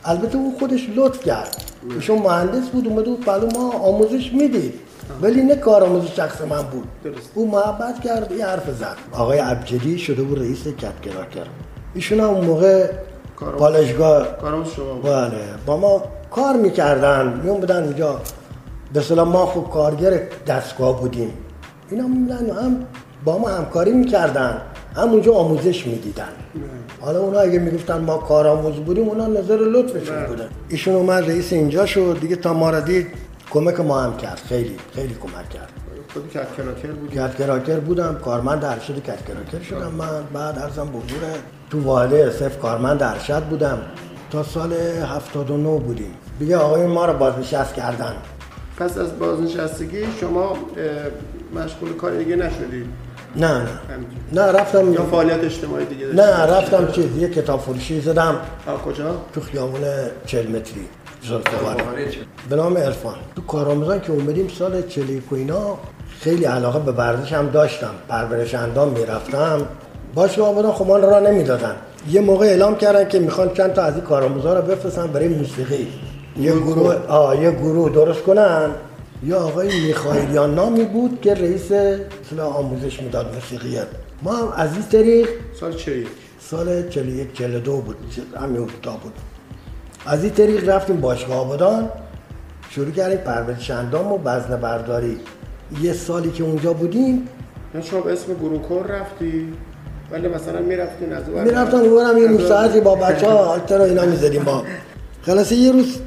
البته 0.05 0.37
او 0.39 0.57
خودش 0.59 0.89
لطف 0.97 1.25
کرد. 1.25 1.57
ایشون 1.95 2.19
مهندس 2.19 2.69
بود 2.69 2.89
اومده 2.89 3.11
بود 3.11 3.25
بعد 3.25 3.55
ما 3.57 3.73
آموزش 3.73 4.33
می‌دید. 4.33 4.75
ولی 5.23 5.43
نه 5.43 5.57
کارآموز 5.57 6.07
شخص 6.07 6.41
من 6.41 6.63
بود. 6.63 6.85
درست. 7.05 7.31
او 7.35 7.51
محبت 7.51 8.01
کرد 8.01 8.33
یه 8.33 8.47
حرف 8.47 8.71
زد. 8.71 8.97
آقای 9.13 9.41
ابجدی 9.41 9.99
شده 9.99 10.23
بود 10.23 10.39
رئیس 10.39 10.65
کتگراکر. 10.65 11.47
ایشون 11.95 12.21
هم 12.21 12.27
اون 12.27 12.45
موقع 12.45 12.87
کارآموز. 13.37 13.61
پالشگاه. 13.61 14.27
بله. 15.03 15.31
با 15.67 15.77
ما 15.77 16.03
کار 16.31 16.57
می‌کردن. 16.57 17.41
میون 17.45 17.61
بدن 17.61 17.83
اینجا. 17.83 18.21
به 18.95 19.15
ما 19.15 19.47
خوب 19.47 19.71
کارگر 19.71 20.21
دستگاه 20.47 21.01
بودیم. 21.01 21.33
اینا 21.91 22.07
میدن 22.07 22.51
هم 22.51 22.87
با 23.25 23.39
ما 23.39 23.49
همکاری 23.49 23.93
می‌کردن. 23.93 24.61
هم 24.97 25.11
اونجا 25.11 25.35
آموزش 25.35 25.87
می‌دیدن. 25.87 26.29
حالا 27.01 27.21
اونا 27.21 27.41
اگه 27.41 27.59
می‌گفتن 27.59 27.99
ما 28.01 28.17
کارآموز 28.17 28.75
بودیم 28.75 29.09
اونا 29.09 29.27
نظر 29.27 29.57
لطفشون 29.57 30.17
بله. 30.17 30.27
بودن. 30.27 30.49
ایشون 30.69 30.95
اومد 30.95 31.25
رئیس 31.25 31.53
اینجا 31.53 31.87
شد. 31.87 32.19
دیگه 32.21 32.37
تا 32.37 32.53
ما 32.53 32.71
را 32.71 32.81
دید 32.81 33.07
کمک 33.51 33.81
ما 33.81 34.01
هم 34.01 34.17
کرد. 34.17 34.43
خیلی 34.49 34.77
خیلی 34.95 35.15
کمک 35.15 35.49
کرد. 35.51 35.73
خودی 36.13 36.29
که 36.29 36.41
کراکر 36.57 36.93
بودید 36.93 37.21
کتکراکر 37.21 37.81
بودم. 37.81 38.15
کارمند 38.25 38.65
ارشد 38.65 38.99
کتکراکر 38.99 39.65
شدم 39.71 39.93
من. 39.93 40.23
بعد 40.35 40.59
ارزم 40.59 40.85
به 40.85 40.99
تو 41.71 41.83
واحده 41.83 42.31
صف 42.31 42.59
کارمند 42.59 43.03
ارشد 43.03 43.43
بودم. 43.43 43.79
تا 44.31 44.43
سال 44.43 44.73
79 44.73 45.79
بودیم. 45.79 46.15
دیگه 46.39 46.57
آقای 46.57 46.87
ما 46.87 47.07
رو 47.07 47.13
بازنشست 47.13 47.75
کردن. 47.75 48.13
پس 48.79 48.99
از 48.99 49.19
بازنشستگی 49.19 50.05
شما 50.21 50.57
مشغول 51.55 51.93
کار 51.93 52.17
دیگه 52.17 52.37
نشدید 52.37 52.87
نه 53.37 53.55
نه. 53.55 53.69
نه 54.33 54.43
رفتم 54.43 54.93
یا 54.93 55.03
فعالیت 55.03 55.45
اجتماعی 55.45 55.87
دیگه؟ 55.87 56.07
نه 56.07 56.31
رفتم 56.31 56.93
چیز 56.93 57.17
یه 57.17 57.29
کتاب 57.29 57.61
فروشی 57.61 58.01
زدم. 58.01 58.37
کجا؟ 58.87 59.17
تو 59.33 59.41
خیابون 59.41 59.81
40 60.27 60.47
متری 60.47 60.89
به 62.51 62.57
نام 62.57 62.77
عرفان. 62.77 63.15
تو 63.37 63.43
کارآموزان 63.43 64.01
که 64.01 64.13
اومدیم 64.13 64.49
سال 64.49 64.83
41 64.83 65.33
و 65.33 65.35
اینا 65.35 65.79
خیلی 66.21 66.45
علاقه 66.45 66.79
به 66.79 66.93
ورزش 66.93 67.33
هم 67.33 67.49
داشتم. 67.51 67.91
پرورش 68.09 68.55
اندام 68.55 68.89
می‌رفتم. 68.89 69.67
باشگاه 70.15 70.49
آبادان 70.49 70.73
خب 70.73 70.87
ما 70.87 70.97
را 70.97 71.21
نمی‌دادن. 71.21 71.75
یه 72.11 72.21
موقع 72.21 72.47
اعلام 72.47 72.77
کردن 72.77 73.09
که 73.09 73.19
می‌خوان 73.19 73.55
چند 73.55 73.73
تا 73.73 73.83
از 73.83 73.95
این 73.95 74.05
کارآموزا 74.05 74.59
رو 74.59 74.63
بفرستن 74.63 75.07
برای 75.07 75.29
موسیقی. 75.29 75.89
یه 76.37 76.53
گروه 76.53 76.95
آه 76.95 77.43
یه 77.43 77.51
گروه 77.51 77.91
درست 77.91 78.23
کنن؟ 78.23 78.71
یا 79.23 79.39
آقای 79.39 79.81
میخائیلیان 79.81 80.55
نامی 80.55 80.85
بود 80.85 81.21
که 81.21 81.35
رئیس 81.35 81.73
اصلاح 81.73 82.57
آموزش 82.57 83.03
می‌داد 83.03 83.35
موسیقیت 83.35 83.87
ما 84.23 84.33
هم 84.33 84.53
از 84.57 84.73
این 84.73 84.83
طریق 84.83 85.29
سال 85.61 85.73
چه 85.73 85.99
یک. 85.99 86.07
سال 86.41 86.89
41 86.89 87.33
42 87.35 87.77
بود. 87.77 87.97
همین 88.41 88.67
تا 88.83 88.91
بود. 88.91 89.13
از 90.07 90.25
این 90.25 90.33
طریق 90.33 90.69
رفتیم 90.69 91.01
باشگاه 91.01 91.37
آبادان. 91.37 91.89
شروع 92.71 92.91
کردیم 92.91 93.19
پرورش 93.19 93.71
اندام 93.71 94.13
و 94.13 94.19
وزنه 94.25 94.57
برداری. 94.57 95.21
یه 95.83 95.93
سالی 95.93 96.31
که 96.31 96.45
اونجا 96.45 96.73
بودیم 96.73 97.29
شما 97.83 98.01
به 98.01 98.13
اسم 98.13 98.35
گروکور 98.35 98.87
رفتی؟ 98.87 99.53
ولی 100.13 100.29
مثلا 100.29 100.61
می‌رفتین 100.61 101.13
از 101.13 101.29
اون 101.29 101.45
می‌رفتم 101.45 101.77
اونورم 101.77 102.19
یه 102.19 102.29
نیم 102.29 102.49
ساعتی 102.49 102.81
با 102.81 102.95
بچه 102.95 103.29
ها 103.29 103.57
اینا 103.71 104.05
می‌زدیم 104.05 104.43
با 104.43 104.63
خلاص 105.23 105.53
یه 105.53 105.73
روز 105.73 105.99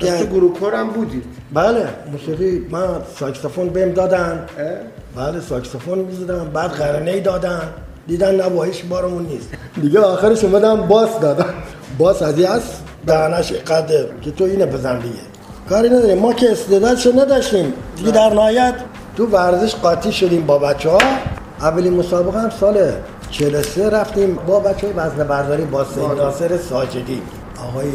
تو 0.00 0.06
که 0.06 0.24
گروکور 0.24 0.74
هم 0.74 0.88
بودید 0.88 1.24
بله 1.54 1.86
موسیقی 2.12 2.66
من 2.70 2.88
ساکسفون 3.18 3.68
بهم 3.68 3.92
دادن؟ 3.92 4.46
بله 5.16 5.40
ساکسفون 5.40 5.98
می‌زدم 5.98 6.50
بعد 6.54 6.70
قرنه 6.70 7.20
دادن. 7.20 7.62
دیدن 8.06 8.34
نه 8.34 8.48
با 8.48 8.62
هیچ 8.62 8.84
بارمون 8.84 9.26
نیست. 9.26 9.48
دیگه 9.80 10.00
آخرش 10.00 10.44
اومدم 10.44 10.76
باس 10.76 11.20
دادن 11.20 11.54
باس 11.98 12.22
از 12.22 12.40
هست 12.40 12.82
دهنش 13.06 13.52
قده 13.52 14.10
که 14.22 14.30
تو 14.30 14.44
اینه 14.44 14.66
بزن 14.66 14.98
دیگه. 14.98 15.14
کاری 15.68 15.88
نداریم. 15.88 16.18
ما 16.18 16.32
که 16.32 16.52
استعدادشو 16.52 17.12
نداشتیم. 17.12 17.72
دیگه 17.96 18.10
در 18.10 18.34
نهایت 18.34 18.74
تو 19.16 19.26
ورزش 19.26 19.74
قاطی 19.74 20.12
شدیم 20.12 20.46
با 20.46 20.58
بچه 20.58 20.90
ها 20.90 20.98
اولین 21.60 21.94
مسابقه 21.94 22.40
هم 22.40 22.50
سال 22.50 22.92
43 23.30 23.90
رفتیم 23.90 24.38
با 24.46 24.60
بچه 24.60 24.86
های 24.86 24.96
وزن 24.96 25.24
برداری 25.24 25.64
با 25.64 25.84
سید 25.84 26.02
ناصر 26.02 26.56
ساجدی. 26.56 27.22
آقای 27.68 27.90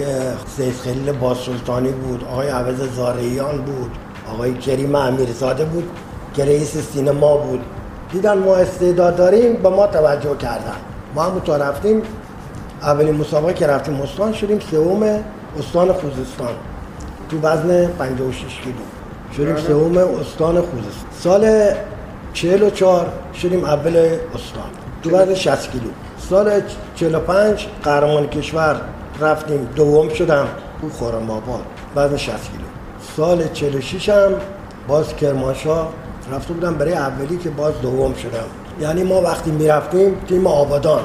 سید 0.58 0.74
خلیل 0.74 1.12
باسلطانی 1.12 1.90
بود 1.90 2.24
آقای 2.32 2.50
عوض 2.50 2.96
زارعیان 2.96 3.58
بود 3.58 3.92
آقای 4.34 4.54
کریم 4.54 4.96
امیرزاده 4.96 5.66
بود 5.66 5.90
که 6.34 6.46
رئیس 6.46 6.78
سینما 6.78 7.38
بود. 7.38 7.60
دیدن 8.12 8.38
ما 8.38 8.56
استعداد 8.56 9.16
داریم 9.16 9.54
به 9.54 9.70
ما 9.70 9.88
توجه 9.88 10.38
کردن. 10.38 10.76
ما 11.16 11.24
هم 11.24 11.40
تا 11.40 11.58
رفتیم 11.58 12.02
اولین 12.82 13.16
مسابقه 13.16 13.54
که 13.54 13.68
رفتیم 13.68 14.02
استان 14.02 14.34
شدیم 14.34 14.60
سوم 14.60 15.04
استان 15.60 15.94
خوزستان. 15.94 16.54
تو 17.30 17.40
وزن 17.42 17.88
56 17.88 18.60
کیلو. 18.60 18.76
شدیم 19.38 19.58
سوم 19.58 19.98
استان 19.98 20.62
خوزستان. 20.62 21.10
سال 21.20 21.74
44 22.34 23.06
شدیم 23.34 23.66
اول 23.66 23.98
استان. 24.36 24.70
تو 25.04 25.10
وزن 25.10 25.34
60 25.34 25.72
کیلو. 25.72 25.90
سال 26.30 26.62
45 26.96 27.68
قهرمان 27.84 28.28
کشور 28.28 28.82
رفتیم 29.22 29.70
دوم 29.76 30.10
شدم 30.10 30.48
تو 30.82 30.90
خرم 30.90 31.32
آباد 31.32 31.62
وزن 31.96 32.18
60 32.18 32.36
کیلو. 32.52 32.64
سال 33.18 33.48
46 33.54 34.10
هم 34.10 34.32
باز 34.88 35.16
کرمانشاه 35.16 35.90
رفته 36.32 36.54
بودم 36.54 36.76
برای 36.76 36.94
اولی 36.94 37.38
که 37.38 37.50
باز 37.50 37.74
دوم 37.82 38.14
شدم. 38.14 38.46
یعنی 38.82 39.04
ما 39.04 39.22
وقتی 39.22 39.52
می‌رفتیم 39.52 40.18
تیم 40.28 40.48
آبادان 40.48 41.02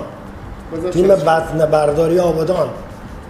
تیم 0.93 1.11
وزن 1.11 1.67
برداری 1.73 2.19
آبادان. 2.19 2.69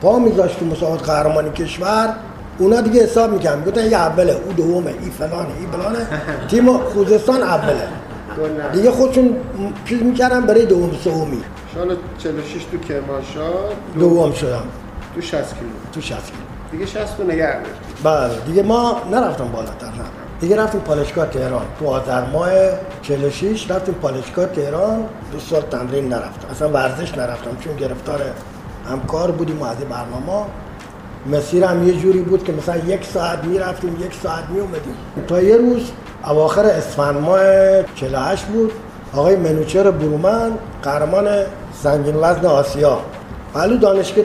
پا 0.02 0.18
میذاشت 0.18 0.58
تو 0.58 0.64
مسابقات 0.64 1.02
قهرمانی 1.02 1.50
کشور. 1.50 2.14
اونا 2.58 2.80
دیگه 2.80 3.02
حساب 3.02 3.32
می‌کنن 3.32 3.64
گفتن 3.64 3.84
یه 3.90 3.98
اوله 3.98 4.32
او 4.46 4.52
دومه 4.52 4.94
ای 5.02 5.10
فلانه 5.10 5.34
ای 5.60 5.66
فلانه 5.72 6.06
تیم 6.48 6.78
خوزستان 6.78 7.42
اوله. 7.42 7.88
دیگه 8.72 8.90
خودشون 8.90 9.36
چیز 9.84 10.02
می‌کردن 10.02 10.40
برای 10.40 10.66
دوم 10.66 10.90
سومی. 11.04 11.42
سال 11.74 11.96
46 12.18 12.64
تو 12.72 12.78
کرمانشاه 12.78 13.54
دو- 13.94 14.00
دوم 14.00 14.32
شدم. 14.32 14.62
تو 15.14 15.20
60 15.20 15.32
کیلو. 15.58 15.70
تو 15.92 16.00
60 16.00 16.26
کیلو. 16.26 16.38
دیگه 16.72 16.86
60 16.86 17.20
رو 17.20 17.26
نگه 17.26 17.56
بله 18.04 18.30
دیگه 18.46 18.62
ما 18.62 18.96
نرفتم 19.10 19.44
بالاتر 19.48 19.86
نه. 19.86 19.92
دیگه 20.40 20.56
رفتیم 20.56 20.80
پالشگاه 20.80 21.26
تهران. 21.26 21.62
تو 21.78 21.86
آذر 21.88 22.24
ماه 22.30 22.50
46 23.02 23.70
رفتیم 23.70 23.94
پالشگاه 23.94 24.46
تهران. 24.46 25.04
دو 25.32 25.38
سال 25.40 25.60
تمرین 25.60 26.08
نرفتم. 26.08 26.48
اصلا 26.50 26.68
ورزش 26.68 27.18
نرفتم 27.18 27.56
چون 27.60 27.76
گرفتار 27.76 28.20
همکار 28.90 29.30
بودیم 29.30 29.62
از 29.62 29.76
برنامه. 29.76 30.44
مسیر 31.32 31.64
هم 31.64 31.88
یه 31.88 31.94
جوری 31.94 32.20
بود 32.20 32.44
که 32.44 32.52
مثلا 32.52 32.76
یک 32.76 33.04
ساعت 33.04 33.44
می‌رفتیم 33.44 33.96
یک 34.00 34.14
ساعت 34.22 34.44
می 34.50 34.60
اومدیم 34.60 34.94
تا 35.28 35.42
یه 35.42 35.56
روز 35.56 35.90
اواخر 36.24 36.64
اسفند 36.64 37.16
ماه 37.20 37.82
48 37.94 38.44
بود 38.44 38.72
آقای 39.14 39.36
منوچر 39.36 39.90
برومن 39.90 40.50
قهرمان 40.82 41.28
سنگین 41.72 42.16
وزن 42.16 42.46
آسیا. 42.46 42.98
پلو 43.54 43.76
دانشگاه 43.76 44.24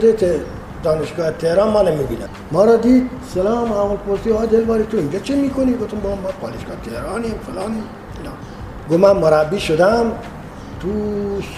دانشگاه 0.82 1.30
تهران 1.30 1.70
ما 1.70 1.82
نمی‌بینم 1.82 2.28
ما 2.52 2.64
را 2.64 2.76
دید 2.76 3.10
سلام 3.34 3.72
احمد 3.72 3.98
پرسی 3.98 4.30
ها 4.30 4.46
دلباری 4.46 4.84
تو 4.84 4.96
اینجا 4.96 5.18
چه 5.18 5.36
می‌کنی؟ 5.36 5.74
گفتم 5.74 6.00
با 6.00 6.10
ما 6.10 6.28
دانشگاه 6.42 6.76
تهرانیم 6.90 7.34
فلانیم 7.46 7.84
گفت 8.90 9.00
من 9.00 9.12
مربی 9.12 9.60
شدم 9.60 10.12
تو 10.80 10.88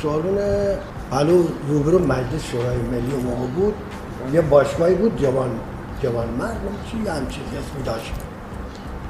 سالن 0.03 0.39
پلو 1.11 1.43
روبرو 1.69 1.99
مجلس 1.99 2.45
شورای 2.53 2.77
ملی 2.77 3.23
موقع 3.25 3.47
بود. 3.57 3.75
یه 4.33 4.41
باشگاهی 4.41 4.95
بود 4.95 5.23
جوان 5.23 5.51
جوان 6.03 6.29
مرد 6.39 6.57
چی 6.91 6.97
همچین 6.97 7.43
اسمی 7.43 7.83
داشت 7.85 8.13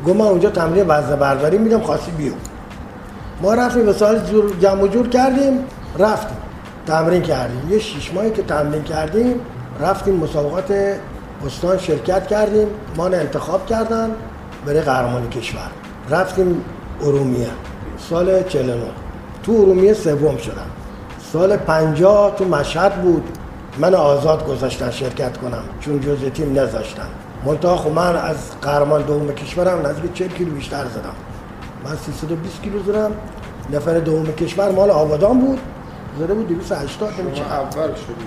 گفت 0.06 0.16
من 0.16 0.26
اونجا 0.26 0.50
تمرین 0.50 0.84
وزنه 0.88 1.16
برداری 1.16 1.58
میدم 1.58 1.80
خواستی 1.80 2.10
بیو 2.10 2.32
ما 3.42 3.54
رفتیم 3.54 3.86
به 3.86 3.92
سال 3.92 4.20
جمع 4.60 4.86
جور 4.86 5.08
کردیم 5.08 5.64
رفتیم. 5.98 6.38
تمرین 6.88 7.22
کردیم. 7.22 7.72
یه 7.72 7.79
شیش 7.79 8.14
ماهی 8.14 8.31
که 8.31 8.42
تمرین 8.42 8.83
کردیم 8.83 9.40
رفتیم 9.81 10.14
مسابقات 10.14 10.96
استان 11.46 11.79
شرکت 11.79 12.27
کردیم. 12.27 12.66
ما 12.96 13.07
انتخاب 13.07 13.66
کردن 13.66 14.11
برای 14.66 14.81
قهرمانی 14.81 15.29
کشور. 15.29 15.70
رفتیم 16.11 16.64
ارومیه. 17.03 17.48
سال 17.98 18.42
49 18.42 18.83
تو 19.42 19.53
ارومیه 19.53 19.92
سوم 19.92 20.37
شدم. 20.37 20.70
سال 21.33 21.57
50 21.57 22.35
تو 22.37 22.44
مشهد 22.44 23.03
بود. 23.03 23.24
من 23.79 23.94
آزاد 23.94 24.46
گذاشتن 24.46 24.90
شرکت 24.90 25.37
کنم. 25.37 25.62
چون 25.81 26.01
جزء 26.01 26.29
تیم 26.29 26.59
نذاشتن. 26.59 27.09
منتها 27.46 27.77
خب 27.77 27.90
من 27.90 28.16
از 28.16 28.37
قهرمان 28.62 29.03
دوم 29.03 29.33
کشورم 29.33 29.87
نزدیک 29.87 30.14
40 30.14 30.29
کیلو 30.29 30.51
بیشتر 30.51 30.85
زدم. 30.85 31.14
من 31.85 31.96
320 31.96 32.62
کیلو 32.62 32.83
زدم. 32.83 33.11
نفر 33.72 33.98
دوم 33.98 34.33
کشور 34.33 34.70
مال 34.70 34.90
آبادان 34.90 35.40
بود. 35.40 35.59
زده 36.18 36.35
بود 36.35 36.48
280 36.48 37.11
نمیشه 37.20 37.42
شما 37.42 37.54
اول 37.54 37.94
شدی. 37.94 38.26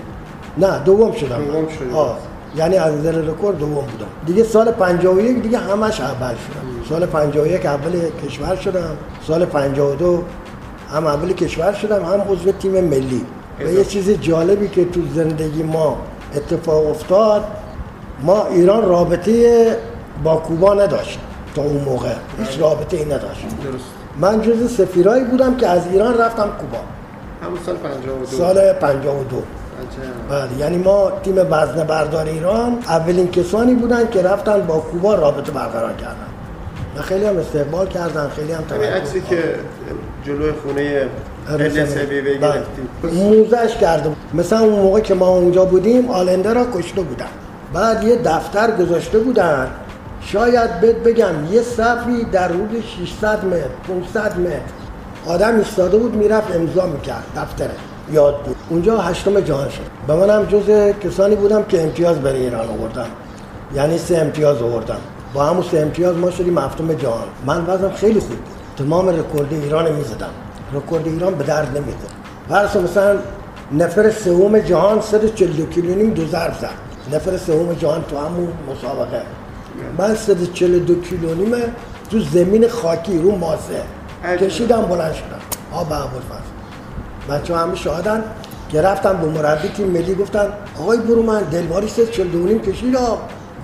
نه 0.58 0.78
دوم 0.78 1.12
شدم. 1.12 1.44
دوم 1.44 1.68
شدی. 1.68 1.94
آه. 1.94 2.18
یعنی 2.56 2.76
از 2.76 2.94
نظر 2.94 3.12
رکورد 3.12 3.58
دوم 3.58 3.74
بودم. 3.74 4.06
دیگه 4.26 4.44
سال 4.44 4.70
51 4.70 5.42
دیگه 5.42 5.58
همش 5.58 6.00
اول 6.00 6.34
شدم. 6.34 6.88
سال 6.88 7.06
51 7.06 7.66
اول 7.66 7.92
کشور 8.26 8.56
شدم. 8.56 8.96
سال 9.26 9.44
52 9.44 10.22
هم 10.92 11.06
اول 11.06 11.32
کشور 11.32 11.72
شدم 11.72 12.04
هم 12.04 12.20
عضو 12.28 12.52
تیم 12.52 12.84
ملی. 12.84 13.26
و 13.60 13.72
یه 13.72 13.84
چیز 13.84 14.10
جالبی 14.10 14.68
که 14.68 14.84
تو 14.84 15.00
زندگی 15.14 15.62
ما 15.62 15.96
اتفاق 16.34 16.90
افتاد 16.90 17.44
ما 18.22 18.46
ایران 18.46 18.88
رابطه 18.88 19.76
با 20.24 20.36
کوبا 20.36 20.74
نداشت 20.74 21.18
تا 21.54 21.62
اون 21.62 21.84
موقع. 21.84 22.12
هیچ 22.38 22.60
رابطه 22.60 22.96
ای 22.96 23.04
نداشت. 23.04 23.46
من 24.20 24.42
جز 24.42 24.76
سفیرایی 24.76 25.24
بودم 25.24 25.56
که 25.56 25.68
از 25.68 25.86
ایران 25.92 26.18
رفتم 26.18 26.48
کوبا. 26.60 26.78
همون 27.42 27.58
سال 27.66 27.76
52 27.76 28.26
سال 28.26 28.72
52 28.72 29.36
عجب. 29.36 29.42
بله 30.30 30.58
یعنی 30.58 30.78
ما 30.78 31.12
تیم 31.24 31.34
وزن 31.50 31.84
بردار 31.84 32.26
ایران 32.26 32.78
اولین 32.88 33.30
کسانی 33.30 33.74
بودن 33.74 34.08
که 34.08 34.22
رفتن 34.22 34.60
با 34.60 34.78
کوبا 34.78 35.14
رابطه 35.14 35.52
برقرار 35.52 35.92
کردن. 35.92 36.26
و 36.96 37.02
خیلی 37.02 37.24
هم 37.24 37.38
استقبال 37.38 37.86
کردن 37.86 38.28
خیلی 38.28 38.52
هم 38.52 38.62
توجه 38.62 38.94
عکسی 38.94 39.20
که 39.20 39.54
جلوی 40.24 40.52
خونه 40.52 41.06
بله. 41.48 42.62
موزش 43.02 43.76
کرده. 43.80 44.10
مثلا 44.34 44.60
اون 44.60 44.80
موقع 44.80 45.00
که 45.00 45.14
ما 45.14 45.28
اونجا 45.28 45.64
بودیم 45.64 46.10
آلنده 46.10 46.52
را 46.52 46.66
کشته 46.74 47.00
بودن. 47.00 47.26
بعد 47.74 48.04
یه 48.04 48.16
دفتر 48.16 48.70
گذاشته 48.70 49.18
بودن. 49.18 49.70
شاید 50.20 50.80
بهت 50.80 50.96
بگم 50.96 51.34
یه 51.52 51.62
صفی 51.62 52.24
در 52.32 52.48
حدود 52.48 52.84
600 52.98 53.44
متر 53.44 53.68
500 53.88 54.38
متر. 54.40 54.81
آدم 55.26 55.56
ایستاده 55.56 55.96
بود 55.96 56.14
می‌رفت 56.14 56.56
امضا 56.56 56.86
می‌کرد 56.86 57.24
دفتره. 57.36 57.70
یاد 58.12 58.42
بود. 58.42 58.56
اونجا 58.68 58.98
هشتم 58.98 59.40
جهان 59.40 59.68
شد. 59.68 59.82
به 60.06 60.14
منم 60.14 60.44
جز 60.44 60.94
کسانی 61.00 61.36
بودم 61.36 61.62
که 61.62 61.82
امتیاز 61.82 62.18
برای 62.18 62.40
ایران 62.40 62.68
آوردم 62.68 63.06
یعنی 63.74 63.98
سه 63.98 64.18
امتیاز 64.18 64.62
آوردم 64.62 64.98
با 65.34 65.44
همون 65.44 65.62
سه 65.70 65.78
امتیاز 65.78 66.16
ما 66.16 66.30
شدیم 66.30 66.58
هفتم 66.58 66.94
جهان. 66.94 67.28
من 67.46 67.66
وزنم 67.66 67.92
خیلی 67.92 68.20
خوب 68.20 68.30
بود. 68.30 68.38
تمام 68.76 69.08
رکورد 69.08 69.52
ایران 69.52 69.92
می‌زدم. 69.92 70.30
رکورد 70.72 71.06
ایران 71.06 71.34
به 71.34 71.44
درد 71.44 71.68
نمی‌خورد. 71.78 72.12
کن 72.74 72.80
مثلا 72.80 73.18
نفر 73.72 74.10
سوم 74.10 74.58
جهان 74.58 75.00
142 75.00 75.66
کیلو 75.66 75.94
نیم 75.94 76.10
دو 76.10 76.26
ضرب 76.26 76.54
زد. 76.60 77.14
نفر 77.14 77.36
سوم 77.36 77.72
جهان 77.72 78.04
تو 78.10 78.18
همون 78.18 78.48
مسابقه. 78.70 79.22
من 79.98 80.14
142 80.14 80.94
کیلو 80.94 81.34
نیم 81.34 81.52
تو 82.10 82.20
زمین 82.20 82.68
خاکی 82.68 83.18
رو 83.18 83.36
ماسه. 83.36 83.82
کشیدم 84.24 84.82
بلند 84.82 85.12
شدم. 85.12 85.40
آب 85.72 85.92
ابوالفضل 85.92 86.52
بچه 87.30 87.56
همه 87.56 87.74
شاهدن 87.74 88.24
که 88.68 88.82
رفتم 88.82 89.16
به 89.16 89.26
مربی 89.26 89.68
تیم 89.68 89.86
ملی 89.86 90.14
گفتن 90.14 90.46
آقای 90.80 90.98
برومن 90.98 91.42
دلواری 91.42 91.88
سه 91.88 92.06
چل 92.06 92.28
دونیم 92.28 92.60
کشید. 92.60 92.96
آب 92.96 93.18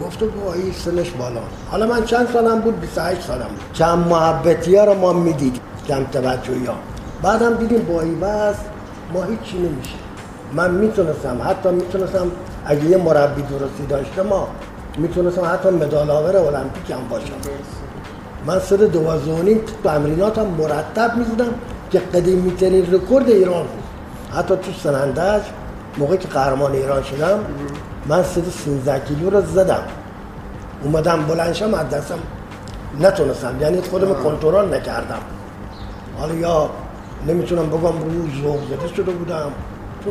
گفته 0.06 0.26
گوهی 0.26 0.72
سنش 0.72 1.10
بالا. 1.10 1.40
حالا 1.70 1.86
من 1.86 2.04
چند 2.04 2.28
سالم 2.32 2.60
بود؟ 2.60 2.80
28 2.80 3.20
سالم 3.20 3.48
بود. 3.48 3.60
چند 3.72 4.06
محبتی 4.06 4.76
ها 4.76 4.84
رو 4.84 4.94
ما 4.94 5.12
می‌دیدیم 5.12 5.62
کم 5.88 6.04
توجهی 6.04 6.66
ها. 6.66 6.74
بعدم 7.22 7.54
دیدیم 7.54 7.82
با 7.82 8.00
ایوز 8.00 8.56
ما 9.14 9.22
هیچی 9.22 9.58
نمیشه. 9.58 9.94
من 10.52 10.70
می‌تونستم 10.70 11.40
حتی 11.44 11.68
می‌تونستم 11.68 12.26
اگه 12.66 12.84
یه 12.84 12.96
مربی 12.96 13.42
درستی 13.42 13.86
داشته 13.88 14.22
ما 14.22 14.48
می‌تونستم 14.98 15.44
حتی 15.44 15.70
مدال 15.70 16.10
آور 16.10 16.36
المپیک 16.36 16.90
هم 16.90 17.08
باشم. 17.10 17.32
من 18.48 18.58
سر 18.58 18.76
دوازده 18.76 19.32
و 19.32 19.42
نیم 19.42 19.60
تمریناتم 19.84 20.46
مرتب 20.46 21.16
می‌زدم 21.16 21.54
که 21.90 21.98
قدیمی 21.98 22.50
ترین 22.50 22.94
رکورد 22.94 23.28
ایران 23.28 23.62
بود. 23.62 23.84
حتی 24.38 24.56
تو 24.56 24.72
سنندج 24.82 25.42
موقعی 25.98 26.18
که 26.18 26.28
قهرمان 26.28 26.72
ایران 26.72 27.02
شدم 27.02 27.38
من 28.06 28.22
سر 28.22 28.42
13 28.64 29.00
کیلو 29.00 29.30
رو 29.30 29.42
زدم. 29.42 29.82
اومدم 30.82 31.22
بلنشم 31.22 31.74
از 31.74 31.90
دستم 31.90 32.18
نتونستم. 33.00 33.54
یعنی 33.60 33.80
خودم 33.80 34.14
کنترل 34.14 34.74
نکردم. 34.74 35.22
حالا 36.18 36.34
یا 36.34 36.70
نمی‌تونم 37.26 37.66
بگم 37.66 37.80
روی 37.80 38.42
ذوق 38.42 38.60
زده 38.70 38.94
شده 38.94 39.10
بودم. 39.10 39.52
تو 40.04 40.10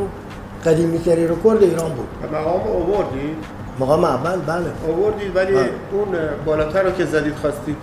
قدیمی 0.70 0.98
ترین 0.98 1.28
رکورد 1.28 1.62
ایران 1.62 1.90
بود. 1.90 2.08
مقام 2.34 2.60
اووردید 2.60 3.36
مقام 3.80 4.04
اول؟ 4.04 4.36
بله. 4.46 4.64
اووردید 4.86 5.36
ولی 5.36 5.52
بله. 5.52 5.70
اون 5.92 6.08
بالاتر 6.46 6.82
رو 6.82 6.90
که 6.90 7.04
زدید 7.04 7.34
خواستید 7.34 7.76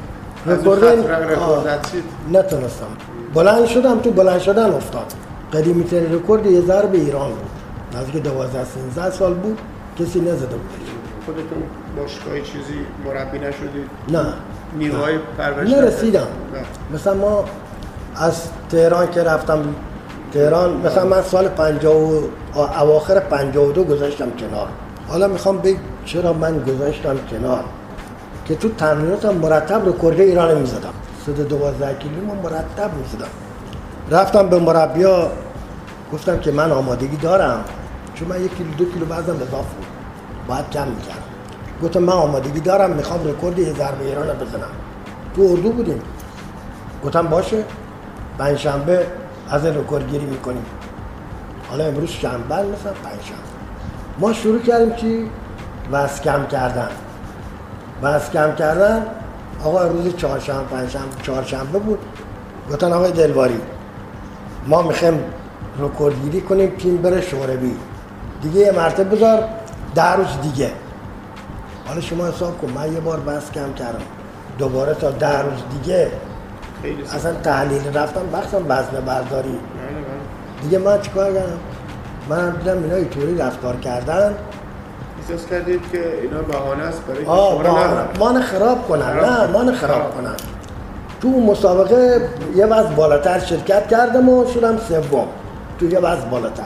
رکورد. 0.46 1.86
نتونستم. 2.32 2.86
بلند 3.34 3.66
شدم 3.66 4.00
تو 4.00 4.12
بلند 4.12 4.40
شدن 4.40 4.74
افتاد. 4.74 5.14
قدیمی 5.54 5.84
ترین 5.84 6.16
رکورد 6.16 6.46
یه 6.46 6.62
ضرب 6.62 6.94
ایران 6.94 7.30
بود. 7.30 8.00
نزدیک 8.02 8.24
12 8.24 8.66
13 8.96 9.12
سال 9.12 9.34
بود. 9.34 9.60
کسی 10.00 10.20
نزده 10.20 10.46
بودش 10.46 10.90
خودتون 11.26 11.64
باشگاهی 11.98 12.42
چیزی 12.42 12.80
مربی 13.06 13.40
نشدید؟ 13.40 13.90
نه. 14.10 14.26
نیروهای 14.78 15.16
پرورش 15.38 15.70
نرسیدم. 15.70 16.28
مثلا 16.94 17.14
ما 17.14 17.46
از 18.16 18.42
تهران 18.70 19.12
که 19.12 19.24
رفتم 19.24 19.64
تهران 20.34 20.82
مثلا 20.86 21.06
من 21.06 21.22
سال 21.22 21.48
50 21.48 21.94
و 21.94 22.22
اواخر 22.80 23.20
52 23.20 23.84
گذاشتم 23.84 24.32
کنار. 24.40 24.68
حالا 25.08 25.28
می‌خوام 25.28 25.58
بگم 25.58 25.78
چرا 26.06 26.34
من 26.34 26.60
گذاشتم 26.60 27.16
کنار. 27.32 27.64
که 28.46 28.56
تو 28.56 28.70
تمریناتم 28.70 29.34
مرتب 29.34 29.90
رکورد 29.90 30.20
ایران 30.20 30.58
می‌زدم. 30.58 30.94
صد 31.26 31.48
دوازده 31.48 31.96
کیلو 32.00 32.26
من 32.26 32.42
مرتب 32.44 32.98
می‌زدم. 32.98 33.28
رفتم 34.12 34.50
به 34.50 34.60
مربیا 34.60 35.32
گفتم 36.14 36.40
که 36.40 36.52
من 36.52 36.72
آمادگی 36.72 37.18
دارم. 37.18 37.64
چون 38.14 38.28
من 38.28 38.46
یک 38.46 38.56
کیلو 38.56 38.72
دو 38.72 38.86
کیلو 38.86 39.06
وزنم 39.06 39.36
اضافه 39.36 39.52
بود. 39.52 39.86
باید 40.48 40.70
کم 40.70 40.88
می‌کردم. 40.88 41.22
گفتم 41.84 42.00
من 42.00 42.14
آمادگی 42.14 42.60
دارم 42.60 42.92
می‌خوام 42.92 43.28
رکورد 43.28 43.60
یه 43.60 43.74
ضربه 43.74 44.06
ایران 44.06 44.26
بزنم. 44.26 44.72
تو 45.36 45.42
اردو 45.42 45.70
بودیم. 45.70 46.02
گفتم 47.06 47.28
باشه. 47.28 47.64
پنجشنبه 48.38 49.08
از 49.50 49.66
رکورد 49.66 50.10
گیری 50.10 50.26
می‌کنیم. 50.26 50.66
حالا 51.70 51.86
امروز 51.86 52.10
شنبه 52.10 52.56
مثلا 52.56 52.94
پنجشنبه. 53.04 53.40
ما 54.20 54.34
شروع 54.34 54.62
کردیم 54.62 54.96
چی؟ 54.96 55.30
وزن 55.92 56.24
کم 56.24 56.46
کردن. 56.46 56.90
وزن 58.02 58.30
کم 58.34 58.56
کردن. 58.56 59.06
آقا 59.64 59.88
روز 59.88 60.16
چهارشنبه 60.16 60.64
پنجشنبه 60.64 61.22
چهارشنبه 61.24 61.80
بود. 61.80 62.00
گفتن 62.72 62.94
آقای 62.94 63.12
دلواری 63.12 63.60
ما 64.68 64.82
می‌خوایم 64.82 65.24
رکورد 65.80 66.22
گیری 66.24 66.42
کنیم 66.42 66.70
تیم 66.70 66.98
بره 66.98 67.22
شوروی. 67.22 67.76
دیگه 68.42 68.60
یه 68.60 68.72
مرتبه 68.72 69.16
بذار 69.16 69.44
ده 69.96 70.14
روز 70.14 70.42
دیگه. 70.42 70.72
حالا 71.88 72.02
شما 72.02 72.28
حساب 72.28 72.58
کن 72.62 72.70
من 72.76 72.94
یه 72.94 73.00
بار 73.00 73.20
بس 73.20 73.52
کم 73.52 73.74
کردم. 73.74 74.00
دوباره 74.58 74.94
تا 74.94 75.12
ده 75.12 75.42
روز 75.42 75.60
دیگه. 75.72 76.12
اصلا 77.16 77.34
تحلیل 77.34 77.98
رفتم 77.98 78.22
بخشم 78.34 78.66
وزن 78.70 79.06
برداری. 79.06 79.50
بله، 79.50 79.50
بله. 79.50 79.60
دیگه 80.62 80.78
من 80.78 81.02
چیکار 81.02 81.34
کردم؟ 81.34 81.60
من 82.30 82.52
دیدم 82.52 82.84
اینا 82.84 82.96
اینطوری 82.96 83.38
رفتار 83.38 83.76
کردن. 83.76 84.36
احساس 85.30 85.48
کردید 85.50 85.82
که 85.92 86.22
اینا 86.22 86.42
بهانه 86.42 86.84
است 86.84 87.02
برای 87.02 87.26
آه. 87.26 88.20
مان 88.20 88.42
خراب 88.42 88.88
کنن 88.88 89.20
نه. 89.20 89.48
مان 89.48 89.76
خراب. 89.76 90.16
کنن 90.16 90.36
تو 91.22 91.30
مسابقه 91.30 92.30
یه 92.56 92.66
وزن 92.66 92.96
بالاتر 92.96 93.40
شرکت 93.40 93.88
کردم 93.88 94.30
و 94.30 94.46
شدم 94.54 94.78
سوم 94.78 95.28
تو 95.80 95.86
یه 95.86 96.00
وزن 96.00 96.30
بالاتر 96.30 96.64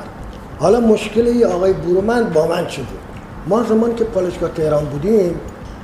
حالا 0.60 0.80
مشکل 0.80 1.28
یه 1.28 1.48
آقای 1.48 1.74
برومند 1.74 2.34
با 2.34 2.48
من 2.48 2.68
چی 2.68 2.82
بود 2.82 3.00
ما 3.48 3.64
زمان 3.64 3.96
که 3.96 4.04
پالشگاه 4.04 4.50
تهران 4.50 4.86
بودیم 4.86 5.40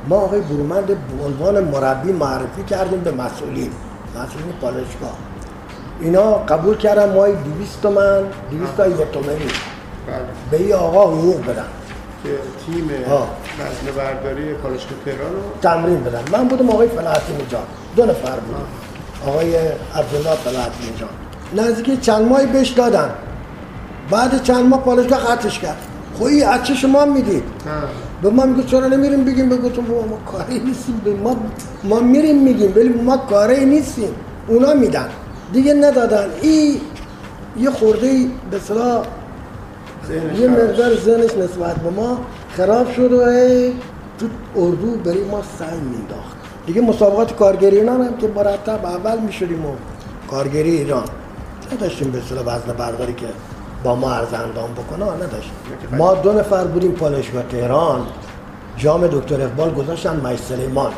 ما 0.10 0.16
آقای 0.16 0.42
برومند 0.42 0.88
به 0.88 1.26
عنوان 1.26 1.64
مربی 1.64 2.12
معرفی 2.12 2.64
کردیم 2.64 3.00
به 3.00 3.12
مسئولین 3.12 3.72
مسئولین 4.10 4.54
پالشگاه 4.62 5.18
اینا 6.02 6.32
قبول 6.34 6.78
کردن 6.78 7.14
ما 7.14 7.28
200 7.28 7.82
تومن 7.82 8.24
200 8.52 8.78
تا 8.78 8.88
یک 8.88 8.96
تومنی 8.96 9.38
بله. 9.38 10.18
به 10.52 10.58
این 10.58 10.74
آقا 10.74 11.04
حقوق 11.04 11.46
بدن 11.46 11.66
تیم. 12.66 12.90
وزن 13.60 13.98
برداری 13.98 14.54
پالشگاه 14.54 14.98
تهران 15.06 15.32
رو 15.34 15.40
تمرین 15.62 16.04
بدن. 16.04 16.24
من 16.32 16.48
بودم 16.48 16.70
آقای 16.70 16.88
فلاحتی 16.88 17.34
نجات 17.34 17.64
دو 17.96 18.06
نفر 18.06 18.40
بودیم. 18.40 18.66
آقای 19.28 19.56
عبدالله 19.96 20.36
فلاحتی 20.36 20.84
نجات 20.96 21.10
نزدیک 21.56 22.02
چند 22.02 22.28
ماهی 22.28 22.46
بهش 22.46 22.70
دادن. 22.70 23.10
بعد 24.10 24.44
چند 24.44 24.66
ماه 24.66 24.82
پالشگاه 24.82 25.20
خطش 25.20 25.60
کرد. 25.60 25.78
خب 26.20 26.24
این 26.24 26.48
از 26.48 26.64
چه 26.64 26.74
شما 26.74 27.06
می‌دید. 27.06 27.44
به 28.22 28.30
ما 28.30 28.46
میگه 28.46 28.68
چرا 28.68 28.88
نمیریم؟ 28.88 29.24
بگیم 29.24 29.50
بگو 29.50 29.70
تو 29.70 29.82
ما 29.82 30.18
کاری 30.32 30.60
نیستیم. 30.60 31.02
به 31.06 31.14
ما 31.14 31.36
ما 31.84 32.00
میریم 32.00 32.44
میگیم. 32.44 32.74
ولی 32.76 32.90
ما 32.90 33.18
کاری 33.18 33.66
نیستیم. 33.66 34.16
اونا 34.48 34.74
میدن. 34.74 35.10
دیگه 35.54 35.74
ندادن. 35.74 36.30
این 36.42 36.82
یه 37.58 37.72
خورده 37.72 38.08
ای 38.08 38.30
به 38.52 38.60
ذهنش 38.60 39.06
یه 40.40 40.48
مقدار 40.48 40.96
ذهنش 40.96 41.32
نسبت 41.32 41.76
به 41.76 41.90
ما 41.90 42.18
خراب 42.58 42.92
شد 42.94 43.14
و 43.14 43.26
تو 44.20 44.26
اردو 44.56 44.96
برای 45.06 45.24
ما 45.24 45.42
سنگ 45.60 45.82
مینداخت 45.82 46.36
دیگه 46.66 46.82
مسابقات 46.82 47.36
کارگری 47.36 47.78
ایران 47.78 48.02
هم 48.02 48.18
که 48.18 48.28
مرتب 48.28 48.86
اول 48.86 49.20
می‌شدیم 49.20 49.66
و 49.66 49.70
کارگری 50.32 50.72
ایران. 50.72 51.04
نداشتیم 51.74 52.12
به 52.12 52.18
اصطلاح 52.18 52.44
وزن 52.44 52.74
برداری 52.78 53.14
که 53.14 53.26
با 53.84 53.96
ما 53.96 54.14
عرض 54.14 54.34
اندام 54.34 54.70
بکنه 54.74 55.06
نداشتیم. 55.06 55.54
ما 55.92 56.14
دو 56.14 56.34
نفر 56.34 56.64
بودیم 56.64 56.92
پالشگاه 56.92 57.44
تهران. 57.44 58.02
جام 58.78 59.08
دکتر 59.08 59.42
اقبال 59.42 59.74
گذاشتن 59.74 60.22
مجلس 60.24 60.48
سلیمان. 60.48 60.92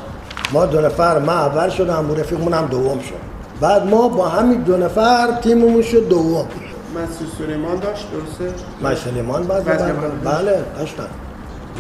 ما 0.54 0.66
دو 0.66 0.82
نفر 0.82 1.20
من 1.20 1.34
اول 1.34 1.70
شدم 1.70 2.12
و 2.12 2.16
رفیقمون 2.16 2.54
هم 2.54 2.66
دوم 2.66 3.00
شد. 3.00 3.16
بعد 3.62 3.86
ما 3.86 4.08
با 4.08 4.28
همین 4.28 4.62
دو 4.62 4.78
نفر 4.78 5.32
تیممون 5.42 5.82
شد 5.82 6.08
دوم. 6.08 6.46
مسعود 7.04 7.32
سلیمان 7.38 7.80
داشت 7.80 8.08
درسته؟ 8.12 8.54
مجلس 8.82 9.04
سلیمان 9.04 9.44
بعد. 9.44 9.64
بله 10.24 10.64
داشتن. 10.78 11.08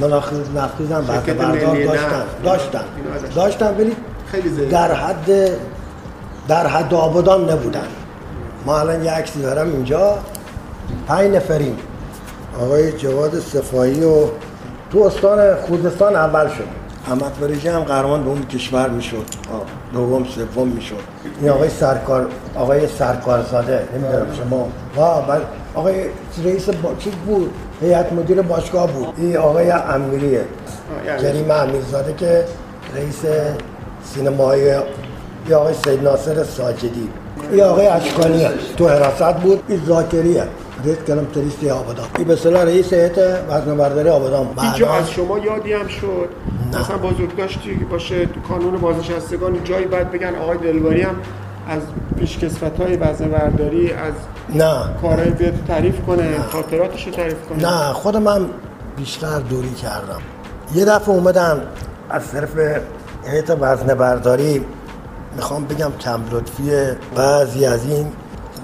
مناخیز 0.01 0.49
نفیزم 0.56 1.01
بعد 1.01 1.38
بردار 1.38 1.84
داشتن. 1.84 2.23
داشتن. 2.43 2.84
داشتن. 3.36 3.75
ولی 3.77 3.95
در 4.69 4.93
حد 4.93 5.51
در 6.47 6.67
حد 6.67 6.93
آبادان 6.93 7.49
نبودن. 7.49 7.88
ما 8.65 8.80
الان 8.80 9.03
یه 9.03 9.12
عکسی 9.12 9.41
دارم 9.41 9.67
اینجا. 9.71 10.17
پنج 11.08 11.36
نفریم. 11.36 11.77
آقای 12.62 12.91
جواد 12.91 13.39
صفایی 13.39 14.03
و 14.03 14.27
تو 14.91 15.03
استان 15.03 15.56
خوزستان 15.56 16.15
اول 16.15 16.47
شد 16.47 16.87
احمد 17.08 17.32
فریجی 17.41 17.67
هم 17.67 17.80
قهرمان 17.80 18.24
دوم 18.24 18.46
کشور 18.46 18.89
می‌شد. 18.89 19.26
دوم 19.93 20.26
سوم 20.26 20.67
می‌شد. 20.67 20.96
این 21.41 21.50
آقای 21.50 21.70
سرکار 21.70 22.28
آقای 22.56 22.88
سرکارزاده 22.88 23.88
نمی‌دونم 23.93 24.28
شما. 24.34 24.67
وا 24.96 25.22
بل 25.22 25.39
آقای 25.76 26.06
رئیس 26.46 26.70
با... 26.70 26.89
چی 27.00 27.12
بود؟ 27.26 27.54
هیئت 27.82 28.13
مدیر 28.13 28.41
باشگاه 28.41 28.91
بود. 28.91 29.08
این 29.17 29.38
آقای 29.38 29.72
امیریه. 29.72 30.46
یعنی. 31.06 31.22
کریم 31.22 31.52
امیرزاده 31.52 32.13
که 32.13 32.46
رئیس 32.96 33.22
سینمای 34.13 34.62
یا 35.50 35.60
آقای 35.60 35.74
سید 35.74 36.04
ناصر 36.04 36.43
ساجدی. 36.43 37.10
یا 37.54 37.70
آقای 37.70 37.88
اشکانی 37.88 38.48
تو 38.78 38.88
حراست 38.88 39.34
بود. 39.34 39.63
این 39.67 39.82
زاکریه. 39.88 40.43
رئیس 40.86 40.98
کلم 41.08 41.26
تریستی 41.26 41.70
آبادان. 41.70 42.06
این 42.17 42.28
به 42.28 42.36
صلاح 42.36 42.63
رئیس 42.63 42.93
هیئت 42.93 43.17
وزن 43.50 43.78
برداری 43.78 44.10
آبادان. 44.10 44.48
اینجا 44.62 44.93
از 44.93 45.12
شما 45.12 45.39
یادی 45.39 45.74
هم 45.74 45.88
شد. 45.88 46.30
نه. 46.71 46.82
مثلا 46.82 46.97
که 47.77 47.86
باشه 47.91 48.25
تو 48.25 48.39
کانون 48.39 48.77
بازنشستگان 48.77 49.63
جایی 49.63 49.86
باید 49.86 50.12
بگن 50.12 50.36
آقای 50.36 50.58
دلواری 50.58 51.01
هم 51.01 51.15
از 51.67 51.82
پیشکسوت 52.19 52.80
های 52.80 52.97
وزن 52.97 53.27
برداری 53.27 53.93
از 53.93 54.13
نه. 54.49 54.73
کارهای 55.01 55.30
بیاد 55.30 55.53
تعریف 55.67 56.01
کنه 56.01 56.39
خاطراتش 56.39 57.08
رو 57.08 57.13
تعریف 57.13 57.45
کنه. 57.49 57.71
نه 57.71 57.93
خودم 57.93 58.27
هم 58.27 58.49
بیشتر 58.97 59.39
دوری 59.39 59.73
کردم. 59.73 60.21
یه 60.75 60.86
دفعه 60.86 61.10
اومدن 61.10 61.62
از 62.10 62.32
طرف 62.32 62.49
هیئت 63.25 63.58
وزن 63.62 63.93
برداری 63.93 64.65
می‌خوام 65.36 65.65
بگم 65.65 65.91
کم 65.99 66.21
لطفی 66.32 66.71
بعضی 67.15 67.65
از 67.65 67.86
این 67.86 68.08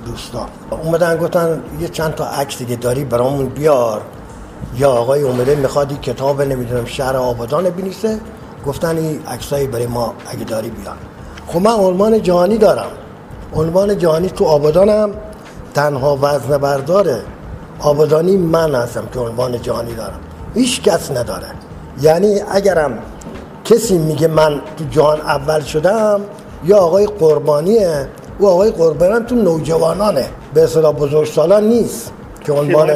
دوستان. 0.06 0.48
اومدن 0.70 1.18
گفتن 1.18 1.64
یه 1.80 1.88
چند 1.88 2.16
تا 2.16 2.26
عکس 2.26 2.58
دیگه 2.58 2.76
داری 2.76 3.04
برامون 3.04 3.46
بیار. 3.46 4.02
یا 4.78 4.92
آقای 4.92 5.22
اومده 5.22 5.56
می‌خواد 5.56 5.90
این 5.90 6.00
کتاب 6.00 6.42
نمی‌دونم 6.42 6.86
شهر 6.86 7.16
آبادان 7.18 7.70
بنویسه 7.70 8.20
گفتن 8.68 8.98
این 8.98 9.20
عکسایی 9.28 9.68
برای 9.68 9.88
ما 9.88 10.14
اگه 10.28 10.44
داری 10.44 10.70
بیار. 10.70 10.96
خب 11.48 11.62
من 11.62 11.72
عنوان 11.72 12.22
جهانی 12.22 12.58
دارم. 12.58 12.92
عنوان 13.56 13.98
جهانی 13.98 14.30
تو 14.30 14.46
آبادانم. 14.46 15.12
تنها 15.74 16.18
وزن 16.22 16.58
برداره 16.58 17.22
آبادانی 17.80 18.38
من 18.38 18.76
هستم 18.76 19.04
که 19.14 19.20
عنوان 19.20 19.62
جهانی 19.62 19.94
دارم. 19.94 20.20
هیچ 20.54 20.82
کس 20.82 21.12
نداره. 21.12 21.48
یعنی 22.02 22.42
اگرم 22.52 23.00
کسی 23.66 23.98
میگه 23.98 24.28
من 24.28 24.62
تو 24.78 24.84
جهان 24.92 25.22
اول 25.22 25.62
شدم 25.62 26.22
یا 26.66 26.78
آقای 26.78 27.06
قربانیه 27.06 28.08
او 28.40 28.48
آقای 28.48 28.72
قربانی 28.72 29.26
تو 29.26 29.36
نوجوانانه. 29.36 30.26
به 30.54 30.64
اصطلاح 30.64 30.94
بزرگسالان 30.94 31.64
نیست 31.64 32.12
که 32.46 32.54
عنوان 32.54 32.90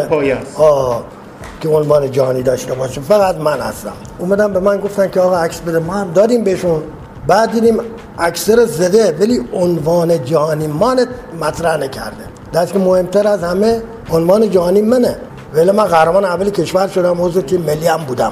که 1.61 1.69
عنوان 1.69 2.11
جهانی 2.11 2.43
داشته 2.43 2.73
باشه 2.73 3.01
فقط 3.01 3.35
من 3.35 3.59
هستم. 3.59 3.93
اومدم 4.19 4.53
به 4.53 4.59
من 4.59 4.77
گفتن 4.77 5.09
که 5.09 5.19
آقا 5.19 5.37
عکس 5.37 5.59
بده. 5.59 5.79
ما 5.79 5.93
هم 5.93 6.11
دادیم 6.11 6.43
بهشون 6.43 6.83
بعد 7.27 7.51
دیدیم 7.51 7.77
اکثر 8.17 8.65
زده 8.65 9.17
ولی 9.19 9.39
عنوان 9.53 10.25
جهانی 10.25 10.67
مان 10.67 11.05
مطرح 11.41 11.77
نکرده. 11.77 12.23
دست 12.53 12.73
که 12.73 12.79
مهمتر 12.79 13.27
از 13.27 13.43
همه 13.43 13.81
عنوان 14.11 14.49
جهانی 14.49 14.81
منه. 14.81 15.17
ولی 15.53 15.71
من 15.71 15.83
قهرمان 15.83 16.25
اول 16.25 16.49
کشور 16.49 16.87
شدم 16.87 17.25
حضور 17.25 17.43
تیم 17.43 17.61
ملی 17.61 17.87
هم 17.87 18.03
بودم. 18.03 18.31